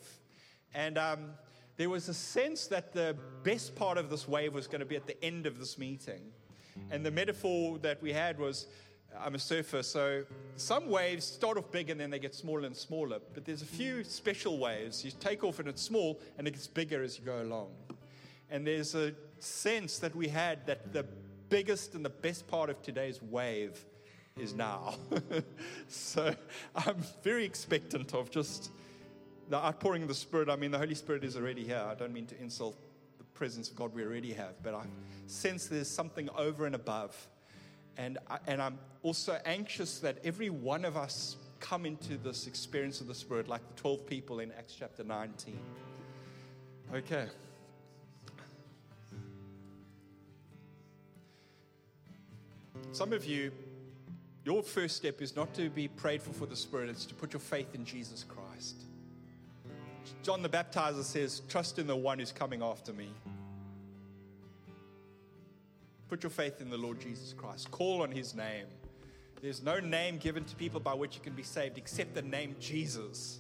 And 0.74 0.98
um, 0.98 1.30
there 1.78 1.90
was 1.90 2.10
a 2.10 2.14
sense 2.16 2.66
that 2.68 2.94
the 2.94 3.16
best 3.44 3.76
part 3.76 4.00
of 4.00 4.10
this 4.10 4.28
wave 4.28 4.54
was 4.54 4.66
going 4.66 4.80
to 4.80 4.86
be 4.86 4.96
at 4.96 5.06
the 5.06 5.24
end 5.24 5.46
of 5.46 5.60
this 5.60 5.78
meeting. 5.78 6.32
And 6.90 7.06
the 7.06 7.12
metaphor 7.12 7.78
that 7.80 8.02
we 8.02 8.12
had 8.12 8.40
was 8.40 8.66
I'm 9.24 9.36
a 9.36 9.40
surfer, 9.40 9.84
so 9.84 10.24
some 10.56 10.90
waves 10.90 11.26
start 11.26 11.58
off 11.58 11.72
big 11.72 11.90
and 11.90 12.00
then 12.00 12.10
they 12.10 12.20
get 12.20 12.34
smaller 12.34 12.66
and 12.66 12.76
smaller. 12.76 13.20
But 13.34 13.46
there's 13.46 13.62
a 13.62 13.68
few 13.68 14.04
special 14.04 14.58
waves. 14.58 15.06
You 15.06 15.12
take 15.20 15.44
off 15.44 15.60
and 15.60 15.70
it's 15.70 15.82
small 15.82 16.20
and 16.38 16.48
it 16.48 16.52
gets 16.52 16.68
bigger 16.68 17.04
as 17.04 17.20
you 17.20 17.24
go 17.24 17.42
along. 17.42 17.70
And 18.50 18.66
there's 18.66 18.96
a 18.96 19.14
sense 19.46 20.00
that 20.00 20.16
we 20.16 20.28
had 20.28 20.66
that 20.68 20.94
the 20.94 21.06
biggest 21.50 21.94
and 21.96 22.04
the 22.04 22.10
best 22.10 22.48
part 22.48 22.70
of 22.70 22.82
today's 22.82 23.22
wave 23.22 23.86
is 24.38 24.54
now. 24.54 24.96
so 25.88 26.36
I'm 26.76 27.04
very 27.24 27.46
expectant 27.46 28.14
of 28.14 28.30
just 28.30 28.72
the 29.50 29.58
outpouring 29.58 30.02
of 30.02 30.08
the 30.08 30.16
Spirit. 30.16 30.50
I 30.50 30.56
mean, 30.56 30.72
the 30.72 30.78
Holy 30.78 30.96
Spirit 30.96 31.24
is 31.24 31.38
already 31.38 31.64
here. 31.64 31.86
I 31.88 31.96
don't 31.96 32.14
mean 32.14 32.26
to 32.28 32.42
insult 32.42 32.76
the 33.18 33.24
presence 33.24 33.70
of 33.70 33.76
God 33.76 33.94
we 33.94 34.04
already 34.04 34.34
have, 34.34 34.62
but 34.64 34.74
I 34.74 34.86
sense 35.28 35.68
there's 35.68 35.90
something 35.90 36.30
over 36.38 36.66
and 36.66 36.76
above. 36.76 37.16
And, 37.98 38.18
I, 38.30 38.40
and 38.48 38.62
I'm 38.62 38.78
also 39.04 39.40
anxious 39.46 40.00
that 40.00 40.18
every 40.24 40.50
one 40.50 40.84
of 40.84 40.98
us 40.98 41.38
come 41.60 41.86
into 41.86 42.18
this 42.18 42.48
experience 42.48 43.00
of 43.00 43.08
the 43.08 43.16
Spirit 43.16 43.48
like 43.48 43.66
the 43.68 43.82
12 43.82 44.06
people 44.06 44.40
in 44.40 44.52
Acts 44.52 44.76
chapter 44.78 45.04
19. 45.04 45.58
Okay. 46.94 47.28
Some 52.96 53.12
of 53.12 53.26
you, 53.26 53.52
your 54.46 54.64
first 54.64 54.96
step 54.96 55.22
is 55.22 55.36
not 55.36 55.54
to 55.56 55.70
be 55.70 55.90
prayed 55.90 56.22
for 56.22 56.32
for 56.32 56.46
the 56.46 56.56
Spirit, 56.56 56.90
it's 56.90 57.06
to 57.08 57.14
put 57.14 57.34
your 57.34 57.42
faith 57.42 57.76
in 57.76 57.84
Jesus 57.84 58.24
Christ. 58.24 58.84
John 60.24 60.42
the 60.42 60.48
Baptizer 60.48 61.04
says, 61.04 61.42
Trust 61.50 61.78
in 61.78 61.88
the 61.88 61.96
one 61.98 62.20
who's 62.20 62.32
coming 62.32 62.64
after 62.64 62.94
me. 62.94 63.10
Put 66.08 66.24
your 66.24 66.30
faith 66.30 66.62
in 66.62 66.70
the 66.70 66.78
Lord 66.78 67.02
Jesus 67.02 67.34
Christ. 67.34 67.70
Call 67.70 68.02
on 68.02 68.12
his 68.12 68.34
name. 68.34 68.68
There's 69.42 69.62
no 69.62 69.82
name 69.82 70.18
given 70.18 70.46
to 70.46 70.56
people 70.56 70.80
by 70.80 70.94
which 70.94 71.16
you 71.16 71.22
can 71.22 71.34
be 71.34 71.44
saved 71.44 71.78
except 71.78 72.16
the 72.16 72.22
name 72.22 72.56
Jesus. 72.62 73.40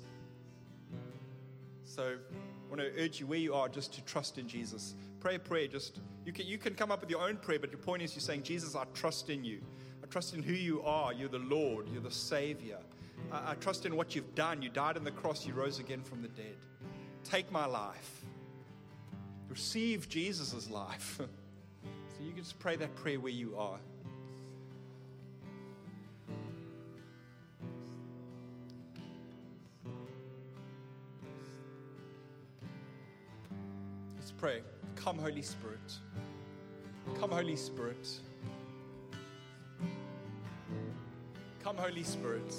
So 1.85 2.17
I 2.17 2.69
want 2.69 2.81
to 2.81 2.91
urge 3.01 3.21
you 3.21 3.25
where 3.25 3.39
you 3.39 3.53
are 3.53 3.69
just 3.69 3.93
to 3.93 4.03
trust 4.03 4.37
in 4.37 4.49
Jesus. 4.49 4.95
Pray 5.21 5.35
a 5.35 5.39
prayer. 5.39 5.67
Just 5.69 6.01
you 6.25 6.33
can 6.33 6.47
you 6.47 6.57
can 6.57 6.73
come 6.73 6.91
up 6.91 7.01
with 7.01 7.09
your 7.09 7.21
own 7.21 7.38
prayer, 7.38 7.59
but 7.59 7.71
your 7.71 7.79
point 7.79 8.01
is 8.01 8.15
you're 8.15 8.21
saying, 8.21 8.43
Jesus, 8.43 8.75
I 8.75 8.83
trust 8.93 9.29
in 9.29 9.43
you. 9.43 9.61
I 10.03 10.07
trust 10.07 10.33
in 10.33 10.41
who 10.41 10.53
you 10.53 10.81
are. 10.81 11.13
You're 11.13 11.29
the 11.29 11.39
Lord. 11.39 11.88
You're 11.89 12.01
the 12.01 12.11
Savior. 12.11 12.79
I, 13.31 13.51
I 13.51 13.55
trust 13.55 13.85
in 13.85 13.95
what 13.95 14.15
you've 14.15 14.33
done. 14.33 14.61
You 14.61 14.69
died 14.69 14.97
on 14.97 15.03
the 15.03 15.11
cross. 15.11 15.45
You 15.45 15.53
rose 15.53 15.79
again 15.79 16.01
from 16.01 16.21
the 16.21 16.27
dead. 16.29 16.55
Take 17.23 17.51
my 17.51 17.65
life. 17.65 18.23
Receive 19.49 20.09
Jesus' 20.09 20.69
life. 20.69 21.15
so 21.19 22.23
you 22.23 22.33
can 22.33 22.43
just 22.43 22.57
pray 22.59 22.75
that 22.75 22.95
prayer 22.95 23.19
where 23.19 23.31
you 23.31 23.55
are. 23.57 23.79
Pray. 34.31 34.61
Come, 34.95 35.17
Holy 35.17 35.41
Spirit. 35.41 35.93
Come, 37.19 37.31
Holy 37.31 37.55
Spirit. 37.55 38.07
Come, 41.63 41.77
Holy 41.77 42.03
Spirit. 42.03 42.53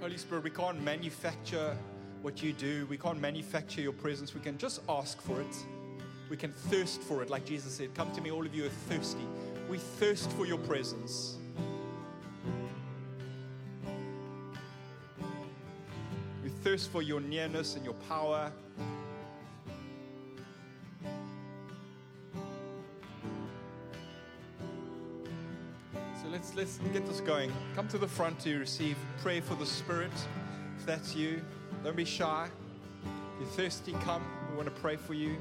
Holy 0.00 0.18
Spirit, 0.18 0.44
we 0.44 0.50
can't 0.50 0.82
manufacture 0.82 1.76
what 2.22 2.42
you 2.42 2.52
do. 2.52 2.86
We 2.86 2.98
can't 2.98 3.20
manufacture 3.20 3.80
your 3.80 3.92
presence. 3.92 4.34
We 4.34 4.40
can 4.40 4.58
just 4.58 4.80
ask 4.88 5.20
for 5.20 5.40
it. 5.40 5.56
We 6.28 6.36
can 6.36 6.52
thirst 6.52 7.02
for 7.02 7.22
it, 7.22 7.30
like 7.30 7.44
Jesus 7.44 7.74
said. 7.74 7.94
Come 7.94 8.10
to 8.12 8.20
me, 8.20 8.30
all 8.30 8.44
of 8.44 8.54
you 8.54 8.66
are 8.66 8.70
thirsty. 8.88 9.26
We 9.70 9.78
thirst 9.78 10.30
for 10.32 10.46
your 10.46 10.58
presence. 10.58 11.38
Thirst 16.76 16.90
for 16.90 17.00
your 17.00 17.22
nearness 17.22 17.74
and 17.74 17.82
your 17.86 17.94
power. 18.06 18.52
So 26.20 26.28
let's 26.30 26.54
let's 26.54 26.76
get 26.92 27.06
this 27.06 27.20
going. 27.22 27.50
Come 27.74 27.88
to 27.88 27.96
the 27.96 28.06
front 28.06 28.38
to 28.40 28.58
receive 28.58 28.98
prayer 29.22 29.40
for 29.40 29.54
the 29.54 29.64
Spirit. 29.64 30.12
If 30.78 30.84
that's 30.84 31.14
you, 31.14 31.40
don't 31.82 31.96
be 31.96 32.04
shy. 32.04 32.46
If 33.40 33.40
you're 33.40 33.48
thirsty, 33.48 33.92
come. 34.02 34.22
We 34.50 34.56
want 34.58 34.68
to 34.68 34.82
pray 34.82 34.96
for 34.96 35.14
you. 35.14 35.38